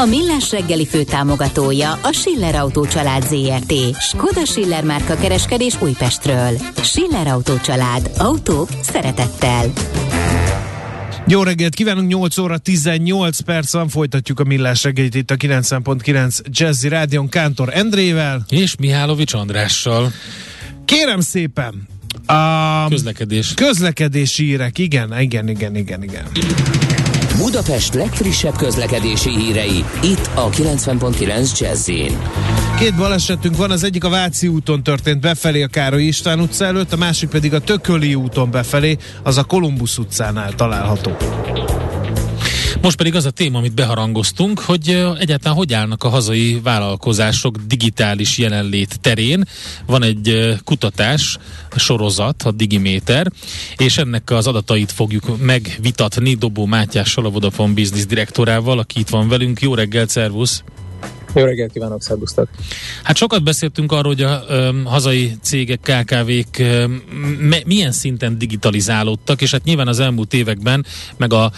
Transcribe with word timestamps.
A 0.00 0.04
Millás 0.04 0.50
reggeli 0.50 0.86
fő 0.86 1.02
támogatója 1.02 1.92
a 1.92 2.12
Schiller 2.12 2.54
Autó 2.54 2.86
család 2.86 3.22
ZRT. 3.22 3.72
Skoda 4.00 4.44
Schiller 4.44 4.84
márka 4.84 5.16
kereskedés 5.16 5.80
Újpestről. 5.80 6.56
Schiller 6.82 7.26
Autó 7.26 7.56
család. 7.56 8.10
Autók 8.18 8.68
szeretettel. 8.82 9.72
Jó 11.26 11.42
reggelt 11.42 11.74
kívánunk, 11.74 12.08
8 12.08 12.38
óra 12.38 12.58
18 12.58 13.40
perc 13.40 13.72
van, 13.72 13.88
folytatjuk 13.88 14.40
a 14.40 14.44
Millás 14.44 14.82
reggelit 14.82 15.14
itt 15.14 15.30
a 15.30 15.36
90.9 15.36 16.38
Jazzy 16.50 16.88
Rádion 16.88 17.28
Kántor 17.28 17.68
Endrével. 17.72 18.44
És 18.48 18.76
Mihálovics 18.76 19.34
Andrással. 19.34 20.12
Kérem 20.84 21.20
szépen, 21.20 21.88
a 22.26 22.88
Közlekedés. 22.88 23.54
közlekedési 23.54 24.44
hírek, 24.44 24.78
igen, 24.78 25.20
igen, 25.20 25.48
igen, 25.48 25.76
igen, 25.76 26.02
igen. 26.02 26.26
Budapest 27.38 27.94
legfrissebb 27.94 28.56
közlekedési 28.56 29.30
hírei, 29.30 29.84
itt 30.02 30.30
a 30.34 30.48
90.9 30.48 31.58
jazz 31.58 31.90
Két 32.78 32.96
balesetünk 32.96 33.56
van, 33.56 33.70
az 33.70 33.82
egyik 33.82 34.04
a 34.04 34.08
Váci 34.08 34.48
úton 34.48 34.82
történt 34.82 35.20
befelé 35.20 35.62
a 35.62 35.66
Károly 35.66 36.02
István 36.02 36.40
utca 36.40 36.64
előtt, 36.64 36.92
a 36.92 36.96
másik 36.96 37.28
pedig 37.28 37.54
a 37.54 37.58
Tököli 37.58 38.14
úton 38.14 38.50
befelé, 38.50 38.96
az 39.22 39.38
a 39.38 39.44
Kolumbusz 39.44 39.98
utcánál 39.98 40.54
található. 40.54 41.16
Most 42.88 43.00
pedig 43.00 43.14
az 43.14 43.24
a 43.24 43.30
téma, 43.30 43.58
amit 43.58 43.74
beharangoztunk, 43.74 44.60
hogy 44.60 44.88
egyáltalán 45.18 45.56
hogy 45.56 45.72
állnak 45.72 46.04
a 46.04 46.08
hazai 46.08 46.60
vállalkozások 46.62 47.56
digitális 47.56 48.38
jelenlét 48.38 49.00
terén. 49.00 49.44
Van 49.86 50.02
egy 50.02 50.56
kutatás, 50.64 51.38
sorozat, 51.76 52.42
a 52.42 52.50
Digiméter, 52.50 53.32
és 53.76 53.98
ennek 53.98 54.30
az 54.30 54.46
adatait 54.46 54.92
fogjuk 54.92 55.38
megvitatni 55.40 56.34
Dobó 56.34 56.66
Mátyással, 56.66 57.24
a 57.24 57.30
Vodafone 57.30 57.72
Business 57.72 58.06
direktorával, 58.06 58.78
aki 58.78 59.00
itt 59.00 59.08
van 59.08 59.28
velünk. 59.28 59.60
Jó 59.60 59.74
reggelt, 59.74 60.08
szervusz! 60.08 60.62
Jó 61.34 61.44
reggelt 61.44 61.72
kívánok, 61.72 62.02
szervusztok! 62.02 62.48
Hát 63.02 63.16
sokat 63.16 63.42
beszéltünk 63.42 63.92
arról, 63.92 64.12
hogy 64.12 64.22
a 64.22 64.44
ö, 64.48 64.70
hazai 64.84 65.32
cégek, 65.42 65.80
KKV-k 65.80 66.58
ö, 66.58 66.84
me, 67.38 67.58
milyen 67.66 67.92
szinten 67.92 68.38
digitalizálódtak, 68.38 69.42
és 69.42 69.50
hát 69.50 69.64
nyilván 69.64 69.88
az 69.88 70.00
elmúlt 70.00 70.34
években, 70.34 70.86
meg 71.16 71.32
a 71.32 71.52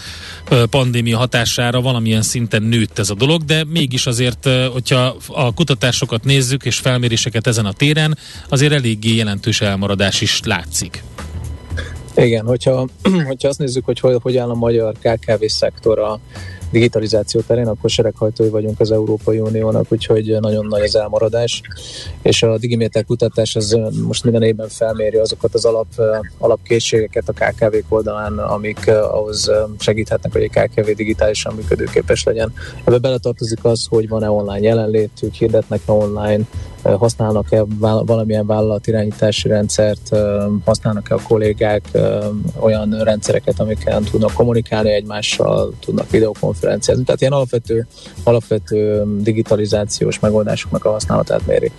ö, 0.49 0.63
pandémia 0.65 1.17
hatására 1.17 1.81
valamilyen 1.81 2.21
szinten 2.21 2.63
nőtt 2.63 2.99
ez 2.99 3.09
a 3.09 3.13
dolog, 3.13 3.43
de 3.43 3.63
mégis 3.67 4.05
azért, 4.05 4.45
ö, 4.45 4.67
hogyha 4.71 5.15
a 5.27 5.53
kutatásokat 5.53 6.23
nézzük, 6.23 6.65
és 6.65 6.77
felméréseket 6.77 7.47
ezen 7.47 7.65
a 7.65 7.73
téren, 7.73 8.17
azért 8.49 8.73
eléggé 8.73 9.15
jelentős 9.15 9.61
elmaradás 9.61 10.21
is 10.21 10.39
látszik. 10.43 11.03
Igen, 12.15 12.45
hogyha, 12.45 12.87
hogyha 13.27 13.47
azt 13.47 13.59
nézzük, 13.59 13.85
hogy 13.85 13.99
hogy, 13.99 14.37
áll 14.37 14.49
a 14.49 14.53
magyar 14.53 14.93
KKV 14.99 15.45
szektor 15.45 15.99
a 15.99 16.19
digitalizáció 16.71 17.41
terén, 17.41 17.67
akkor 17.67 17.89
sereghajtói 17.89 18.49
vagyunk 18.49 18.79
az 18.79 18.91
Európai 18.91 19.39
Uniónak, 19.39 19.85
úgyhogy 19.89 20.37
nagyon 20.39 20.65
nagy 20.65 20.81
az 20.81 20.95
elmaradás, 20.95 21.61
és 22.21 22.43
a 22.43 22.57
Digiméter 22.57 23.05
kutatás 23.05 23.55
az 23.55 23.77
most 24.05 24.23
minden 24.23 24.43
évben 24.43 24.67
felméri 24.67 25.17
azokat 25.17 25.53
az 25.53 25.65
alap, 25.65 25.87
alapkészségeket 26.37 27.29
a 27.29 27.33
KKV-k 27.33 27.85
oldalán, 27.89 28.37
amik 28.37 28.87
ahhoz 28.87 29.51
segíthetnek, 29.79 30.31
hogy 30.31 30.41
egy 30.41 30.49
KKV 30.49 30.89
digitálisan 30.95 31.53
működőképes 31.55 32.23
legyen. 32.23 32.53
Ebbe 32.83 32.97
beletartozik 32.97 33.63
az, 33.63 33.85
hogy 33.89 34.07
van-e 34.07 34.29
online 34.29 34.67
jelenlétük, 34.67 35.33
hirdetnek-e 35.33 35.91
online, 35.91 36.43
használnak-e 36.83 37.63
valamilyen 37.79 38.45
vállalatirányítási 38.45 39.47
rendszert, 39.47 40.09
használnak-e 40.65 41.13
a 41.13 41.21
kollégák 41.27 41.81
olyan 42.59 43.03
rendszereket, 43.03 43.59
amikkel 43.59 44.01
tudnak 44.01 44.33
kommunikálni 44.33 44.91
egymással, 44.91 45.73
tudnak 45.79 46.09
videokonferenciázni. 46.09 47.03
Tehát 47.03 47.21
ilyen 47.21 47.33
alapvető, 47.33 47.87
alapvető 48.23 49.03
digitalizációs 49.19 50.19
megoldásoknak 50.19 50.85
a 50.85 50.91
használatát 50.91 51.45
méri. 51.45 51.71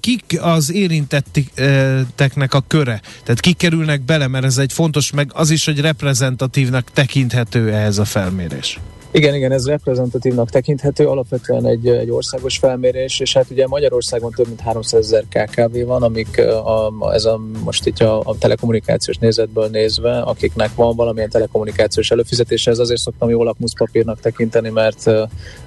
Kik 0.00 0.38
az 0.40 0.72
érintetteknek 0.72 2.54
a 2.54 2.62
köre? 2.66 3.00
Tehát 3.22 3.40
kik 3.40 3.56
kerülnek 3.56 4.02
bele, 4.02 4.26
mert 4.26 4.44
ez 4.44 4.58
egy 4.58 4.72
fontos, 4.72 5.12
meg 5.12 5.30
az 5.34 5.50
is, 5.50 5.64
hogy 5.64 5.80
reprezentatívnak 5.80 6.90
tekinthető 6.92 7.72
ehhez 7.72 7.98
a 7.98 8.04
felmérés. 8.04 8.80
Igen, 9.12 9.34
igen, 9.34 9.52
ez 9.52 9.66
reprezentatívnak 9.66 10.50
tekinthető, 10.50 11.06
alapvetően 11.06 11.66
egy, 11.66 11.88
egy 11.88 12.10
országos 12.10 12.58
felmérés, 12.58 13.20
és 13.20 13.32
hát 13.32 13.50
ugye 13.50 13.66
Magyarországon 13.66 14.30
több 14.30 14.46
mint 14.46 14.60
300 14.60 15.12
ezer 15.12 15.24
KKV 15.28 15.86
van, 15.86 16.02
amik 16.02 16.38
a, 16.38 16.92
ez 17.12 17.24
a, 17.24 17.40
most 17.64 17.86
itt 17.86 17.98
a, 17.98 18.20
a 18.24 18.38
telekommunikációs 18.38 19.16
nézetből 19.16 19.68
nézve, 19.68 20.18
akiknek 20.18 20.74
van 20.74 20.96
valamilyen 20.96 21.28
telekommunikációs 21.28 22.10
előfizetése, 22.10 22.70
ez 22.70 22.78
azért 22.78 23.00
szoktam 23.00 23.28
jó 23.28 23.42
lakmuszpapírnak 23.42 24.20
tekinteni, 24.20 24.68
mert, 24.68 25.10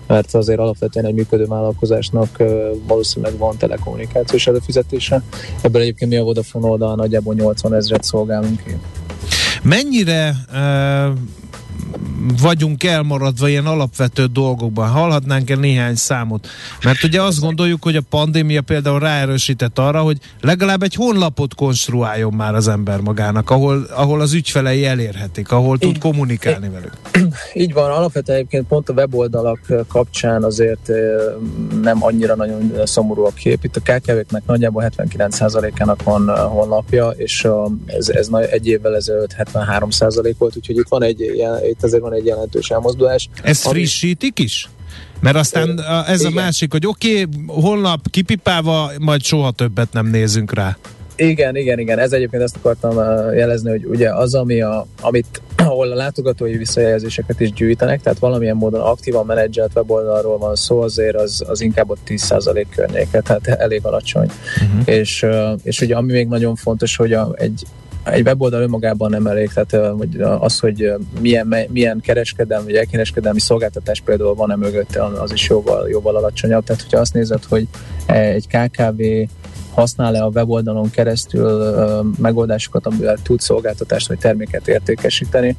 mert 0.07 0.35
azért 0.35 0.59
alapvetően 0.59 1.05
egy 1.05 1.13
működő 1.13 1.45
vállalkozásnak 1.45 2.43
valószínűleg 2.87 3.37
van 3.37 3.57
telekommunikációs 3.57 4.47
előfizetése. 4.47 5.21
Ebből 5.61 5.81
egyébként 5.81 6.11
mi 6.11 6.17
a 6.17 6.23
Vodafone 6.23 6.67
oldalon 6.67 6.95
nagyjából 6.95 7.33
80 7.33 7.73
ezeret 7.73 8.03
szolgálunk 8.03 8.63
ki. 8.63 8.75
Mennyire 9.63 10.35
uh 10.53 11.17
vagyunk 12.41 12.83
elmaradva 12.83 13.47
ilyen 13.47 13.65
alapvető 13.65 14.25
dolgokban. 14.25 14.89
Hallhatnánk 14.89 15.49
el 15.49 15.57
néhány 15.57 15.95
számot? 15.95 16.47
Mert 16.83 17.03
ugye 17.03 17.21
azt 17.21 17.39
gondoljuk, 17.39 17.83
hogy 17.83 17.95
a 17.95 18.01
pandémia 18.09 18.61
például 18.61 18.99
ráerősített 18.99 19.79
arra, 19.79 20.01
hogy 20.01 20.17
legalább 20.41 20.83
egy 20.83 20.93
honlapot 20.95 21.55
konstruáljon 21.55 22.33
már 22.33 22.55
az 22.55 22.67
ember 22.67 22.99
magának, 22.99 23.49
ahol, 23.49 23.87
ahol 23.95 24.21
az 24.21 24.33
ügyfelei 24.33 24.85
elérhetik, 24.85 25.51
ahol 25.51 25.77
tud 25.77 25.97
kommunikálni 25.97 26.69
velük. 26.69 26.93
Így 27.63 27.73
van, 27.73 27.91
alapvetően 27.91 28.37
egyébként 28.37 28.67
pont 28.67 28.89
a 28.89 28.93
weboldalak 28.93 29.59
kapcsán 29.87 30.43
azért 30.43 30.89
nem 31.81 32.03
annyira 32.03 32.35
nagyon 32.35 32.71
szomorú 32.83 33.25
a 33.25 33.31
kép. 33.31 33.63
Itt 33.63 33.75
a 33.75 33.79
KKV-knek 33.79 34.45
nagyjából 34.45 34.91
79%-ának 34.97 36.03
van 36.03 36.37
honlapja, 36.37 37.09
és 37.09 37.47
ez, 37.85 38.09
ez 38.09 38.29
egy 38.51 38.67
évvel 38.67 38.95
ezelőtt 38.95 39.35
73% 39.37 40.33
volt, 40.37 40.57
úgyhogy 40.57 40.77
itt 40.77 40.87
van 40.89 41.03
egy 41.03 41.19
ilyen, 41.19 41.59
itt 41.73 41.83
azért 41.83 42.01
van 42.01 42.13
egy 42.13 42.25
jelentős 42.25 42.69
elmozdulás. 42.69 43.29
Ami... 43.43 43.53
frissítik 43.53 44.39
is? 44.39 44.69
Mert 45.19 45.35
aztán 45.35 45.81
ez 46.07 46.19
Igen. 46.19 46.31
a 46.31 46.35
másik, 46.35 46.71
hogy 46.71 46.87
oké, 46.87 47.21
okay, 47.21 47.43
holnap 47.47 48.09
kipipálva, 48.09 48.91
majd 48.99 49.23
soha 49.23 49.51
többet 49.51 49.91
nem 49.91 50.07
nézünk 50.07 50.53
rá. 50.53 50.77
Igen, 51.15 51.55
igen, 51.55 51.79
igen. 51.79 51.99
Ez 51.99 52.11
egyébként 52.11 52.43
ezt 52.43 52.55
akartam 52.55 52.95
jelezni, 53.35 53.69
hogy 53.69 53.85
ugye 53.85 54.13
az, 54.13 54.35
ami 54.35 54.61
a, 54.61 54.85
amit, 55.01 55.41
ahol 55.57 55.91
a 55.91 55.95
látogatói 55.95 56.57
visszajelzéseket 56.57 57.39
is 57.39 57.51
gyűjtenek, 57.51 58.01
tehát 58.01 58.19
valamilyen 58.19 58.55
módon 58.55 58.81
aktívan 58.81 59.25
menedzselt 59.25 59.71
weboldalról 59.75 60.37
van 60.37 60.55
szó, 60.55 60.81
azért 60.81 61.15
az, 61.15 61.43
az 61.47 61.61
inkább 61.61 61.89
ott 61.89 61.99
10% 62.07 62.65
környéke, 62.75 63.21
tehát 63.21 63.47
elég 63.47 63.79
alacsony. 63.83 64.29
Uh-huh. 64.61 64.81
És, 64.85 65.25
és 65.63 65.81
ugye 65.81 65.95
ami 65.95 66.11
még 66.11 66.27
nagyon 66.27 66.55
fontos, 66.55 66.95
hogy 66.95 67.13
a, 67.13 67.33
egy, 67.35 67.63
egy 68.03 68.25
weboldal 68.25 68.61
önmagában 68.61 69.09
nem 69.09 69.27
elég, 69.27 69.51
tehát 69.53 69.95
hogy 69.97 70.21
az, 70.21 70.59
hogy 70.59 70.93
milyen, 71.19 71.55
milyen 71.69 71.99
kereskedelmi 71.99 72.65
vagy 72.65 72.75
elkereskedelmi 72.75 73.39
szolgáltatás 73.39 74.01
például 74.01 74.35
van-e 74.35 74.55
mögötte, 74.55 75.03
az 75.03 75.31
is 75.31 75.49
jóval, 75.49 75.89
jóval 75.89 76.15
alacsonyabb. 76.15 76.63
Tehát, 76.63 76.81
hogyha 76.81 76.99
azt 76.99 77.13
nézed, 77.13 77.43
hogy 77.43 77.67
egy 78.05 78.47
KKV 78.47 79.01
használ-e 79.73 80.23
a 80.23 80.27
weboldalon 80.27 80.89
keresztül 80.89 81.75
megoldásokat, 82.17 82.85
amivel 82.85 83.17
tud 83.23 83.39
szolgáltatást 83.39 84.07
vagy 84.07 84.17
terméket 84.17 84.67
értékesíteni, 84.67 85.55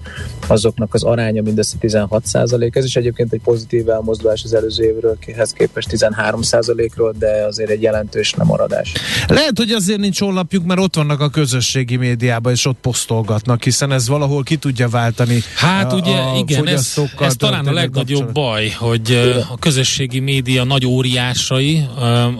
azoknak 0.46 0.94
az 0.94 1.02
aránya 1.02 1.42
mindössze 1.42 1.76
16% 1.80 2.76
Ez 2.76 2.84
is 2.84 2.96
egyébként 2.96 3.32
egy 3.32 3.40
pozitív 3.40 3.88
elmozdulás 3.88 4.44
az 4.44 4.54
előző 4.54 4.84
évről, 4.84 5.18
képest 5.52 5.88
13% 5.90 6.90
ról 6.96 7.14
de 7.18 7.44
azért 7.44 7.70
egy 7.70 7.82
jelentős 7.82 8.34
lemaradás. 8.34 8.92
Lehet, 9.26 9.58
hogy 9.58 9.70
azért 9.70 9.98
nincs 9.98 10.20
honlapjuk, 10.20 10.64
mert 10.64 10.80
ott 10.80 10.94
vannak 10.94 11.20
a 11.20 11.28
közösségi 11.28 11.96
médiában, 11.96 12.52
és 12.52 12.66
ott 12.66 12.78
posztolgatnak, 12.80 13.62
hiszen 13.62 13.92
ez 13.92 14.08
valahol 14.08 14.42
ki 14.42 14.56
tudja 14.56 14.88
váltani. 14.88 15.40
Hát 15.56 15.92
a, 15.92 15.96
ugye, 15.96 16.16
a 16.16 16.36
igen, 16.36 16.66
ez, 16.66 16.94
ez 17.18 17.36
talán 17.36 17.66
a 17.66 17.72
legnagyobb 17.72 18.32
baj, 18.32 18.68
hogy 18.68 19.12
a 19.50 19.58
közösségi 19.58 20.18
média 20.18 20.64
nagy 20.64 20.86
óriásai 20.86 21.86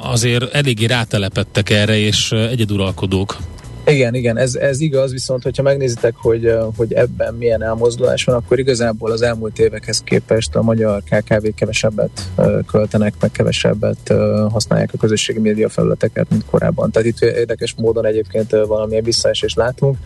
azért 0.03 0.55
eléggé 0.55 0.85
rátelepettek 0.85 1.64
erre, 1.71 1.97
és 1.97 2.33
egyeduralkodók. 2.33 3.37
Igen, 3.87 4.15
igen, 4.15 4.37
ez, 4.37 4.55
ez 4.55 4.81
igaz, 4.81 5.13
viszont 5.13 5.43
hogyha 5.43 5.63
megnézitek, 5.63 6.15
hogy, 6.17 6.53
hogy 6.77 6.93
ebben 6.93 7.35
milyen 7.35 7.63
elmozdulás 7.63 8.25
van, 8.25 8.35
akkor 8.35 8.59
igazából 8.59 9.11
az 9.11 9.23
elmúlt 9.23 9.59
évekhez 9.59 9.99
képest 9.99 10.55
a 10.55 10.63
magyar 10.63 11.03
KKV 11.03 11.47
kevesebbet 11.55 12.31
költenek, 12.67 13.15
meg 13.21 13.31
kevesebbet 13.31 14.15
használják 14.51 14.91
a 14.93 14.99
közösségi 14.99 15.39
média 15.39 15.69
felületeket, 15.69 16.31
mint 16.31 16.45
korábban. 16.51 16.91
Tehát 16.91 17.09
itt 17.09 17.21
érdekes 17.21 17.75
módon 17.77 18.07
egyébként 18.07 18.51
valamilyen 18.51 19.05
visszaesést 19.05 19.57
látunk. 19.57 19.97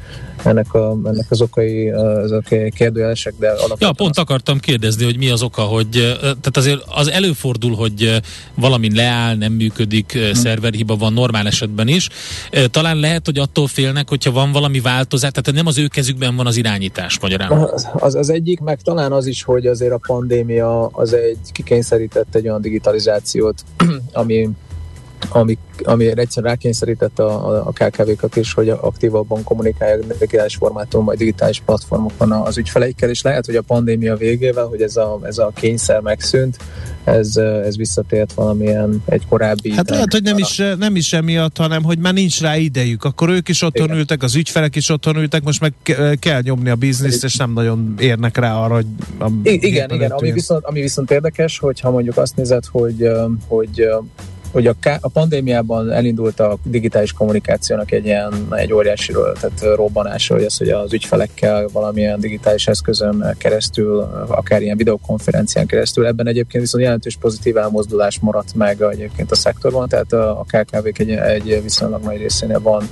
Ennek, 0.44 0.74
a, 0.74 0.96
ennek 1.04 1.26
az 1.28 1.40
okai, 1.40 1.90
az 1.90 2.32
okai 2.32 2.70
kérdőjelesek, 2.70 3.34
de 3.38 3.46
alapvetően... 3.48 3.78
Ja, 3.80 3.92
pont 3.92 4.18
akartam 4.18 4.58
kérdezni, 4.58 5.04
hogy 5.04 5.18
mi 5.18 5.28
az 5.28 5.42
oka, 5.42 5.62
hogy 5.62 6.16
tehát 6.20 6.56
azért 6.56 6.82
az 6.86 7.10
előfordul, 7.10 7.74
hogy 7.74 8.20
valami 8.54 8.94
leáll, 8.94 9.36
nem 9.36 9.52
működik, 9.52 10.12
hmm. 10.12 10.32
szerverhiba 10.32 10.96
van 10.96 11.12
normál 11.12 11.46
esetben 11.46 11.88
is. 11.88 12.08
Talán 12.70 12.96
lehet, 12.96 13.24
hogy 13.24 13.38
attól 13.38 13.66
félnek, 13.68 14.08
hogyha 14.08 14.32
van 14.32 14.52
valami 14.52 14.80
változás, 14.80 15.30
tehát 15.30 15.52
nem 15.52 15.66
az 15.66 15.78
ő 15.78 15.86
kezükben 15.86 16.36
van 16.36 16.46
az 16.46 16.56
irányítás 16.56 17.20
magyarán. 17.20 17.68
Az, 17.92 18.14
az 18.14 18.30
egyik, 18.30 18.60
meg 18.60 18.80
talán 18.80 19.12
az 19.12 19.26
is, 19.26 19.42
hogy 19.42 19.66
azért 19.66 19.92
a 19.92 20.00
pandémia 20.06 20.86
az 20.86 21.12
egy 21.12 21.38
kikényszerített 21.52 22.34
egy 22.34 22.48
olyan 22.48 22.60
digitalizációt, 22.60 23.64
ami 24.12 24.48
ami, 25.28 25.58
ami 25.82 26.06
egyszerűen 26.06 26.52
rákényszerítette 26.52 27.22
a, 27.22 27.48
a, 27.48 27.66
a 27.66 27.72
KKV-kat 27.72 28.36
is, 28.36 28.52
hogy 28.52 28.68
aktívabban 28.68 29.44
kommunikálják 29.44 30.06
digitális 30.18 30.56
formátum 30.56 31.04
vagy 31.04 31.16
digitális 31.16 31.62
platformokon 31.64 32.32
az 32.32 32.58
ügyfeleikkel, 32.58 33.10
és 33.10 33.22
lehet, 33.22 33.46
hogy 33.46 33.56
a 33.56 33.62
pandémia 33.62 34.16
végével, 34.16 34.66
hogy 34.66 34.82
ez 34.82 34.96
a, 34.96 35.18
ez 35.22 35.38
a 35.38 35.50
kényszer 35.54 36.00
megszűnt, 36.00 36.56
ez, 37.04 37.36
ez 37.36 37.76
visszatért 37.76 38.32
valamilyen 38.32 39.02
egy 39.06 39.26
korábbi... 39.28 39.72
Hát 39.72 39.90
lehet, 39.90 40.12
hogy 40.12 40.22
nem 40.22 40.38
is, 40.38 40.62
nem 40.78 40.96
is 40.96 41.12
emiatt, 41.12 41.56
hanem 41.56 41.82
hogy 41.82 41.98
már 41.98 42.12
nincs 42.12 42.40
rá 42.40 42.56
idejük. 42.56 43.04
Akkor 43.04 43.28
ők 43.28 43.48
is 43.48 43.62
otthon 43.62 43.86
Igen. 43.86 43.98
ültek, 43.98 44.22
az 44.22 44.34
ügyfelek 44.34 44.76
is 44.76 44.88
otthon 44.88 45.16
ültek, 45.16 45.42
most 45.42 45.60
meg 45.60 45.72
kell 46.18 46.40
nyomni 46.42 46.68
a 46.68 46.74
bizniszt, 46.74 47.24
és 47.24 47.36
nem 47.36 47.52
nagyon 47.52 47.94
érnek 47.98 48.36
rá 48.36 48.54
arra, 48.54 48.74
hogy... 48.74 48.86
A 49.18 49.30
igen, 49.42 49.90
igen. 49.90 50.10
Ami 50.10 50.32
viszont, 50.32 50.64
ami 50.64 50.80
viszont 50.80 51.10
érdekes, 51.10 51.58
hogyha 51.58 51.90
mondjuk 51.90 52.16
azt 52.16 52.36
nézed, 52.36 52.64
hogy, 52.64 53.08
hogy 53.46 53.88
hogy 54.52 54.66
a, 54.66 54.74
a 55.00 55.08
pandémiában 55.08 55.90
elindult 55.90 56.40
a 56.40 56.58
digitális 56.62 57.12
kommunikációnak 57.12 57.90
egy 57.90 58.04
ilyen 58.04 58.46
egy 58.50 58.72
óriási 58.72 59.12
tehát 59.12 59.76
robbanása, 59.76 60.34
hogy 60.34 60.44
az, 60.44 60.56
hogy 60.56 60.68
az 60.68 60.92
ügyfelekkel 60.92 61.68
valamilyen 61.72 62.20
digitális 62.20 62.66
eszközön 62.66 63.34
keresztül, 63.38 63.98
akár 64.26 64.62
ilyen 64.62 64.76
videokonferencián 64.76 65.66
keresztül, 65.66 66.06
ebben 66.06 66.26
egyébként 66.26 66.62
viszont 66.62 66.84
jelentős 66.84 67.16
pozitív 67.16 67.56
elmozdulás 67.56 68.18
maradt 68.20 68.54
meg 68.54 68.80
egyébként 68.80 69.30
a 69.30 69.34
szektorban, 69.34 69.88
tehát 69.88 70.12
a, 70.12 70.40
a 70.40 70.44
KKV-k 70.44 70.98
egy, 70.98 71.10
egy 71.10 71.62
viszonylag 71.62 72.02
nagy 72.02 72.16
részénél 72.16 72.60
van, 72.60 72.88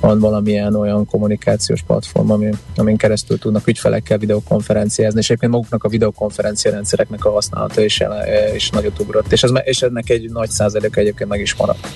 van 0.00 0.18
valamilyen 0.18 0.74
olyan 0.74 1.06
kommunikációs 1.06 1.82
platform, 1.82 2.30
ami, 2.30 2.50
amin 2.76 2.96
keresztül 2.96 3.38
tudnak 3.38 3.66
ügyfelekkel 3.66 4.18
videokonferenciázni, 4.18 5.18
és 5.18 5.26
egyébként 5.26 5.52
maguknak 5.52 5.84
a 5.84 5.88
videokonferencia 5.88 6.70
rendszereknek 6.70 7.24
a 7.24 7.30
használata 7.30 7.82
is, 7.82 8.02
is 8.54 8.70
nagyot 8.70 9.00
ugrott, 9.00 9.32
és, 9.32 9.42
ez, 9.42 9.50
és 9.64 9.82
ennek 9.82 10.10
egy 10.10 10.30
nagy 10.30 10.50
százalék 10.50 10.96
egyébként 11.10 11.30
meg 11.30 11.40
is 11.40 11.54
maradt. 11.54 11.88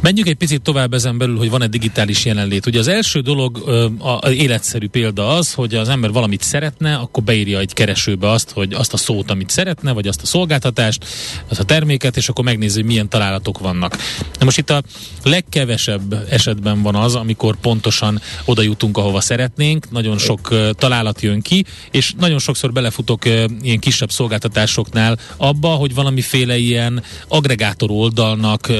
Menjünk 0.00 0.28
egy 0.28 0.34
picit 0.34 0.62
tovább 0.62 0.94
ezen 0.94 1.18
belül, 1.18 1.36
hogy 1.36 1.50
van 1.50 1.62
egy 1.62 1.68
digitális 1.68 2.24
jelenlét. 2.24 2.66
Ugye 2.66 2.78
az 2.78 2.88
első 2.88 3.20
dolog, 3.20 3.58
az 3.98 4.32
életszerű 4.32 4.88
példa 4.88 5.28
az, 5.28 5.54
hogy 5.54 5.74
az 5.74 5.88
ember 5.88 6.12
valamit 6.12 6.42
szeretne, 6.42 6.94
akkor 6.94 7.22
beírja 7.22 7.58
egy 7.58 7.72
keresőbe 7.72 8.30
azt, 8.30 8.50
hogy 8.50 8.72
azt 8.72 8.92
a 8.92 8.96
szót, 8.96 9.30
amit 9.30 9.50
szeretne, 9.50 9.92
vagy 9.92 10.06
azt 10.06 10.22
a 10.22 10.26
szolgáltatást, 10.26 11.04
azt 11.48 11.60
a 11.60 11.64
terméket, 11.64 12.16
és 12.16 12.28
akkor 12.28 12.44
megnézi, 12.44 12.82
milyen 12.82 13.08
találatok 13.08 13.58
vannak. 13.58 13.96
Na 14.38 14.44
most 14.44 14.58
itt 14.58 14.70
a 14.70 14.82
legkevesebb 15.24 16.26
esetben 16.30 16.82
van 16.82 16.94
az, 16.94 17.14
amikor 17.14 17.56
pontosan 17.56 18.20
oda 18.44 18.62
jutunk, 18.62 18.96
ahova 18.96 19.20
szeretnénk, 19.20 19.90
nagyon 19.90 20.18
sok 20.18 20.54
találat 20.72 21.20
jön 21.20 21.40
ki, 21.40 21.64
és 21.90 22.12
nagyon 22.18 22.38
sokszor 22.38 22.72
belefutok 22.72 23.24
ilyen 23.62 23.78
kisebb 23.78 24.10
szolgáltatásoknál 24.10 25.18
abba, 25.36 25.68
hogy 25.68 25.94
valamiféle 25.94 26.58
ilyen 26.58 27.02
agregátor 27.28 27.90
oldalnak 27.90 28.72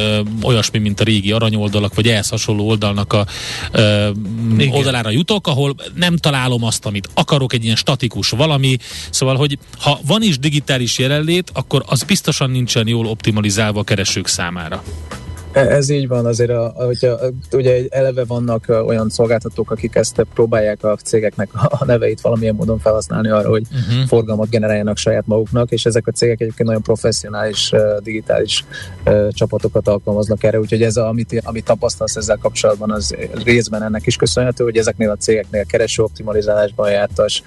olyasmi, 0.43 0.79
mint 0.79 1.01
a 1.01 1.05
régi 1.09 1.33
aranyoldalak, 1.33 1.95
vagy 1.95 2.09
ehhez 2.09 2.29
hasonló 2.29 2.69
oldalnak 2.69 3.13
a 3.13 3.27
ö, 3.73 4.11
oldalára 4.71 5.11
jutok, 5.11 5.47
ahol 5.47 5.75
nem 5.95 6.17
találom 6.17 6.65
azt, 6.65 6.87
amit 6.87 7.09
akarok, 7.15 7.53
egy 7.53 7.65
ilyen 7.65 7.77
statikus 7.77 8.31
valami. 8.31 8.77
Szóval, 9.11 9.37
hogy 9.37 9.59
ha 9.79 10.01
van 10.07 10.23
is 10.23 10.39
digitális 10.39 10.99
jelenlét, 10.99 11.51
akkor 11.55 11.85
az 11.87 12.03
biztosan 12.03 12.51
nincsen 12.51 12.89
jól 12.89 13.07
optimalizálva 13.07 13.81
a 13.81 13.85
keresők 13.85 14.27
számára. 14.27 14.83
E, 15.53 15.61
ez 15.61 15.89
így 15.89 16.09
van, 16.09 16.27
azért, 16.27 16.51
a, 16.51 16.73
hogyha, 16.77 17.19
ugye 17.53 17.83
eleve 17.89 18.25
vannak 18.25 18.65
olyan 18.87 19.09
szolgáltatók, 19.09 19.71
akik 19.71 19.95
ezt 19.95 20.27
próbálják 20.35 20.85
a 20.85 20.97
cégeknek 20.97 21.49
a 21.53 21.85
neveit 21.85 22.21
valamilyen 22.21 22.55
módon 22.55 22.79
felhasználni 22.79 23.29
arra, 23.29 23.49
hogy 23.49 23.63
uh-huh. 23.71 24.07
forgalmat 24.07 24.51
generáljanak 24.51 24.97
saját 24.97 25.27
maguknak, 25.27 25.71
és 25.71 25.85
ezek 25.85 26.07
a 26.07 26.11
cégek 26.11 26.41
egyébként 26.41 26.69
nagyon 26.69 26.83
professzionális 26.83 27.73
digitális 28.03 28.65
csapatokat 29.31 29.89
alkalmaznak 29.89 30.43
erre, 30.45 30.59
úgyhogy 30.59 30.83
ez, 30.83 30.97
a, 30.97 31.09
amit, 31.09 31.41
amit 31.45 31.65
tapasztalsz 31.65 32.17
ezzel 32.17 32.37
kapcsolatban, 32.37 32.91
az 32.91 33.15
részben 33.45 33.83
ennek 33.83 34.07
is 34.07 34.17
köszönhető, 34.17 34.65
hogy 34.65 34.77
ezeknél 34.77 35.11
a 35.11 35.17
cégeknél 35.17 35.65
kereső 35.65 36.03
optimalizálásban 36.03 36.91
jártas 36.91 37.43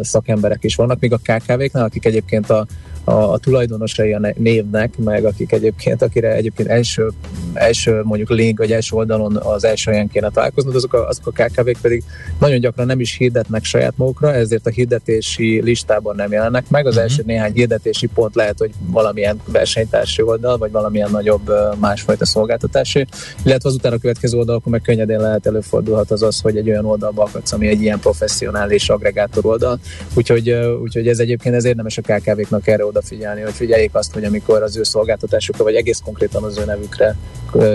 szakemberek 0.00 0.64
is 0.64 0.74
vannak, 0.74 1.00
míg 1.00 1.12
a 1.12 1.16
KKV-knál, 1.16 1.84
akik 1.84 2.04
egyébként 2.04 2.50
a 2.50 2.66
a, 3.04 3.12
a 3.12 3.38
tulajdonosai 3.38 4.12
a 4.12 4.32
névnek, 4.36 4.98
meg 4.98 5.24
akik 5.24 5.52
egyébként, 5.52 6.02
akire 6.02 6.32
egyébként 6.32 6.68
első, 6.68 7.10
első 7.52 8.00
mondjuk 8.02 8.30
link, 8.30 8.58
vagy 8.58 8.72
első 8.72 8.96
oldalon 8.96 9.36
az 9.36 9.64
első 9.64 9.90
helyen 9.90 10.08
kéne 10.08 10.30
találkoznod, 10.30 10.74
azok 10.74 10.92
a, 10.92 11.08
azok 11.08 11.26
a 11.26 11.30
KKV-k 11.30 11.78
pedig 11.80 12.02
nagyon 12.38 12.60
gyakran 12.60 12.86
nem 12.86 13.00
is 13.00 13.16
hirdetnek 13.16 13.64
saját 13.64 13.96
magukra, 13.96 14.34
ezért 14.34 14.66
a 14.66 14.70
hirdetési 14.70 15.62
listában 15.62 16.16
nem 16.16 16.32
jelennek 16.32 16.70
meg. 16.70 16.86
Az 16.86 16.96
uh-huh. 16.96 17.10
első 17.10 17.22
néhány 17.26 17.52
hirdetési 17.52 18.06
pont 18.06 18.34
lehet, 18.34 18.58
hogy 18.58 18.70
valamilyen 18.86 19.40
versenytársi 19.46 20.22
oldal, 20.22 20.58
vagy 20.58 20.70
valamilyen 20.70 21.10
nagyobb 21.10 21.52
másfajta 21.78 22.24
szolgáltatási, 22.26 23.06
illetve 23.44 23.68
azután 23.68 23.92
a 23.92 23.98
következő 23.98 24.38
oldalakon 24.38 24.72
meg 24.72 24.80
könnyedén 24.80 25.20
lehet 25.20 25.46
előfordulhat 25.46 26.10
az 26.10 26.22
az, 26.22 26.40
hogy 26.40 26.56
egy 26.56 26.68
olyan 26.68 26.84
oldalba 26.84 27.22
akadsz, 27.22 27.52
ami 27.52 27.68
egy 27.68 27.82
ilyen 27.82 28.00
professzionális 28.00 28.88
agregátor 28.88 29.46
oldal. 29.46 29.78
Úgyhogy, 30.14 30.50
úgyhogy 30.82 31.08
ez 31.08 31.18
egyébként 31.18 31.54
ez 31.54 31.64
érdemes 31.64 31.98
a 31.98 32.02
KKV-knak 32.02 32.66
erre 32.66 32.84
odafigyelni, 32.96 33.40
hogy 33.40 33.52
figyeljék 33.52 33.94
azt, 33.94 34.12
hogy 34.12 34.24
amikor 34.24 34.62
az 34.62 34.76
ő 34.76 34.82
szolgáltatásukra, 34.82 35.64
vagy 35.64 35.74
egész 35.74 36.00
konkrétan 36.04 36.42
az 36.42 36.58
ő 36.58 36.64
nevükre 36.64 37.16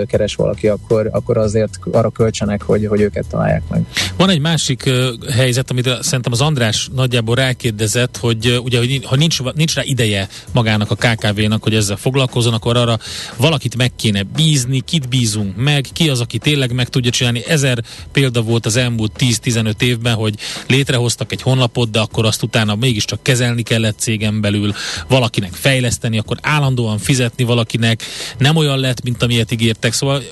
keres 0.06 0.34
valaki, 0.34 0.68
akkor, 0.68 1.08
akkor 1.12 1.36
azért 1.36 1.78
arra 1.90 2.10
költsenek, 2.10 2.62
hogy, 2.62 2.86
hogy 2.86 3.00
őket 3.00 3.26
találják 3.26 3.62
meg. 3.68 3.82
Van 4.16 4.28
egy 4.28 4.40
másik 4.40 4.90
helyzet, 5.32 5.70
amit 5.70 5.88
szerintem 6.00 6.32
az 6.32 6.40
András 6.40 6.88
nagyjából 6.94 7.34
rákérdezett, 7.34 8.16
hogy 8.16 8.60
ugye, 8.64 8.78
hogy 8.78 9.04
ha 9.04 9.16
nincs, 9.16 9.42
nincs 9.54 9.74
rá 9.74 9.82
ideje 9.84 10.28
magának 10.52 10.90
a 10.90 10.94
KKV-nak, 10.94 11.62
hogy 11.62 11.74
ezzel 11.74 11.96
foglalkozzon, 11.96 12.52
akkor 12.52 12.76
arra 12.76 12.98
valakit 13.36 13.76
meg 13.76 13.92
kéne 13.96 14.22
bízni, 14.22 14.80
kit 14.80 15.08
bízunk 15.08 15.56
meg, 15.56 15.86
ki 15.92 16.08
az, 16.08 16.20
aki 16.20 16.38
tényleg 16.38 16.72
meg 16.72 16.88
tudja 16.88 17.10
csinálni. 17.10 17.42
Ezer 17.46 17.78
példa 18.12 18.42
volt 18.42 18.66
az 18.66 18.76
elmúlt 18.76 19.12
10-15 19.18 19.82
évben, 19.82 20.14
hogy 20.14 20.34
létrehoztak 20.66 21.32
egy 21.32 21.42
honlapot, 21.42 21.90
de 21.90 22.00
akkor 22.00 22.24
azt 22.24 22.42
utána 22.42 22.74
mégiscsak 22.74 23.22
kezelni 23.22 23.62
kellett 23.62 23.98
cégen 23.98 24.40
belül, 24.40 24.72
valakinek 25.10 25.52
fejleszteni, 25.52 26.18
akkor 26.18 26.36
állandóan 26.42 26.98
fizetni 26.98 27.44
valakinek, 27.44 28.02
nem 28.38 28.56
olyan 28.56 28.78
lett, 28.78 29.02
mint 29.02 29.22
amilyet 29.22 29.52
ígértek, 29.52 29.92
szóval 29.92 30.22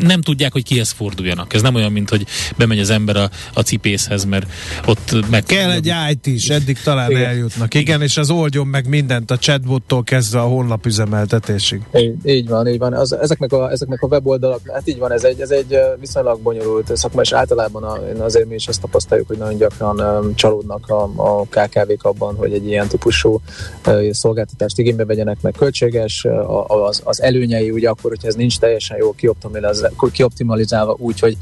nem 0.00 0.20
tudják, 0.20 0.52
hogy 0.52 0.64
kihez 0.64 0.90
forduljanak. 0.90 1.54
Ez 1.54 1.62
nem 1.62 1.74
olyan, 1.74 1.92
mint 1.92 2.10
hogy 2.10 2.26
bemegy 2.56 2.78
az 2.78 2.90
ember 2.90 3.16
a, 3.16 3.30
a 3.54 3.60
cipészhez, 3.60 4.24
mert 4.24 4.46
ott 4.86 5.30
meg... 5.30 5.42
Kell 5.44 5.70
egy 5.70 5.92
IT 6.10 6.26
is, 6.26 6.48
eddig 6.48 6.78
talán 6.82 7.10
Igen. 7.10 7.24
eljutnak. 7.24 7.74
Igen, 7.74 8.02
és 8.02 8.16
az 8.16 8.30
oldjon 8.30 8.66
meg 8.66 8.88
mindent 8.88 9.30
a 9.30 9.38
chatbottól 9.38 10.04
kezdve 10.04 10.40
a 10.40 10.46
honlap 10.46 10.86
üzemeltetésig. 10.86 11.82
Így, 11.94 12.14
így 12.24 12.48
van, 12.48 12.66
így 12.66 12.78
van. 12.78 12.92
Az, 12.92 13.12
ezeknek, 13.12 13.52
a, 13.52 13.70
ezeknek 13.70 14.02
a 14.02 14.06
weboldalak, 14.06 14.60
hát 14.72 14.88
így 14.88 14.98
van, 14.98 15.12
ez 15.12 15.24
egy, 15.24 15.40
ez 15.40 15.50
egy 15.50 15.78
viszonylag 16.00 16.40
bonyolult 16.40 16.96
szakma, 16.96 17.20
és 17.20 17.32
általában 17.32 17.82
a, 17.82 18.22
azért 18.24 18.48
mi 18.48 18.54
is 18.54 18.68
azt 18.68 18.80
tapasztaljuk, 18.80 19.26
hogy 19.26 19.38
nagyon 19.38 19.56
gyakran 19.56 20.00
um, 20.00 20.34
csalódnak 20.34 20.88
a, 20.88 21.10
a 21.16 21.42
KKV-k 21.42 22.04
abban, 22.04 22.34
hogy 22.34 22.52
egy 22.52 22.66
ilyen 22.66 22.88
típusú 22.88 23.40
uh, 23.86 24.10
szolgáltatást 24.10 24.78
igénybe 24.78 25.04
vegyenek, 25.04 25.36
meg 25.40 25.52
költséges, 25.58 26.24
uh, 26.24 26.86
az, 26.86 27.00
az 27.04 27.22
előnyei 27.22 27.70
ugye 27.70 27.88
akkor, 27.88 28.10
hogyha 28.10 28.28
ez 28.28 28.34
nincs 28.34 28.58
teljesen 28.58 28.96
jó 28.96 29.12
kioptimalizálva, 29.12 29.73
kioptimalizálva, 30.12 30.96
úgy, 30.98 31.20
hogy 31.20 31.36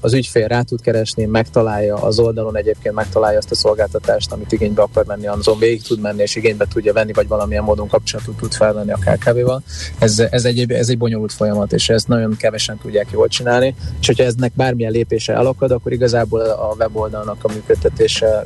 az 0.00 0.14
ügyfél 0.14 0.46
rá 0.46 0.62
tud 0.62 0.80
keresni, 0.80 1.24
megtalálja 1.24 1.94
az 1.94 2.18
oldalon 2.18 2.56
egyébként 2.56 2.94
megtalálja 2.94 3.38
azt 3.38 3.50
a 3.50 3.54
szolgáltatást, 3.54 4.32
amit 4.32 4.52
igénybe 4.52 4.82
akar 4.82 5.04
menni, 5.06 5.26
azon 5.26 5.58
végig 5.58 5.82
tud 5.82 6.00
menni, 6.00 6.22
és 6.22 6.36
igénybe 6.36 6.66
tudja 6.66 6.92
venni, 6.92 7.12
vagy 7.12 7.28
valamilyen 7.28 7.64
módon 7.64 7.88
kapcsolatot 7.88 8.36
tud 8.36 8.52
felvenni 8.52 8.92
a 8.92 8.98
KKV-val. 9.04 9.62
Ez, 9.98 10.18
ez, 10.18 10.44
egy, 10.44 10.72
ez 10.72 10.88
egy 10.88 10.98
bonyolult 10.98 11.32
folyamat, 11.32 11.72
és 11.72 11.88
ezt 11.88 12.08
nagyon 12.08 12.36
kevesen 12.36 12.78
tudják 12.78 13.06
jól 13.10 13.28
csinálni, 13.28 13.74
és 14.00 14.06
hogyha 14.06 14.24
eznek 14.24 14.52
bármilyen 14.54 14.92
lépése 14.92 15.32
elakad, 15.32 15.70
akkor 15.70 15.92
igazából 15.92 16.40
a 16.40 16.74
weboldalnak 16.78 17.44
a 17.44 17.52
működtetése 17.52 18.44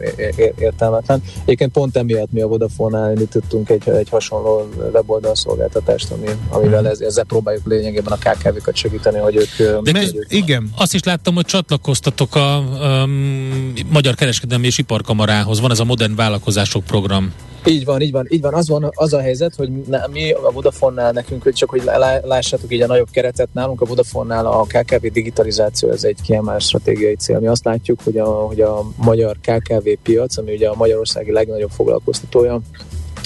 értelmetlen. 0.58 1.22
Egyébként 1.44 1.72
pont 1.72 1.96
emiatt 1.96 2.32
mi 2.32 2.40
a 2.40 2.46
Vodafone-nál 2.46 3.10
indítottunk 3.10 3.70
egy, 3.70 3.88
egy 3.88 4.08
hasonló 4.08 4.68
weboldal 4.92 5.34
szolgáltatást, 5.34 6.10
ami, 6.10 6.26
amivel 6.48 6.88
ez, 6.88 7.00
ezzel 7.00 7.24
próbáljuk 7.24 7.66
lényegében 7.66 8.12
a 8.12 8.16
KKV-kat 8.16 8.74
segíteni 8.74 8.95
segíteni, 8.96 9.18
hogy 9.18 9.36
ők... 9.36 9.82
De 9.82 9.92
köz, 9.92 10.14
igen. 10.28 10.70
Azt 10.76 10.94
is 10.94 11.02
láttam, 11.02 11.34
hogy 11.34 11.44
csatlakoztatok 11.44 12.34
a 12.34 12.64
um, 13.04 13.72
Magyar 13.90 14.14
Kereskedelmi 14.14 14.66
és 14.66 14.78
Iparkamarához. 14.78 15.60
Van 15.60 15.70
ez 15.70 15.80
a 15.80 15.84
Modern 15.84 16.14
Vállalkozások 16.14 16.84
program. 16.84 17.32
Így 17.64 17.84
van, 17.84 18.00
így 18.00 18.12
van, 18.12 18.26
így 18.28 18.40
van. 18.40 18.54
Az, 18.54 18.68
van, 18.68 18.90
az 18.94 19.12
a 19.12 19.20
helyzet, 19.20 19.54
hogy 19.54 19.70
mi 20.10 20.30
a 20.30 20.50
Vodafone-nál 20.52 21.12
nekünk, 21.12 21.42
hogy 21.42 21.52
csak 21.52 21.70
hogy 21.70 21.82
lássátok 22.22 22.72
így 22.72 22.82
a 22.82 22.86
nagyobb 22.86 23.10
keretet 23.10 23.48
nálunk, 23.52 23.80
a 23.80 23.84
Vodafone-nál 23.84 24.46
a 24.46 24.62
KKV 24.62 25.06
digitalizáció 25.12 25.90
ez 25.90 26.04
egy 26.04 26.18
kiemelt 26.22 26.60
stratégiai 26.60 27.14
cél. 27.14 27.38
Mi 27.38 27.46
azt 27.46 27.64
látjuk, 27.64 28.00
hogy 28.04 28.18
a, 28.18 28.26
hogy 28.26 28.60
a 28.60 28.84
magyar 28.96 29.36
KKV 29.40 29.88
piac, 30.02 30.36
ami 30.36 30.52
ugye 30.52 30.68
a 30.68 30.74
magyarországi 30.74 31.32
legnagyobb 31.32 31.70
foglalkoztatója, 31.70 32.60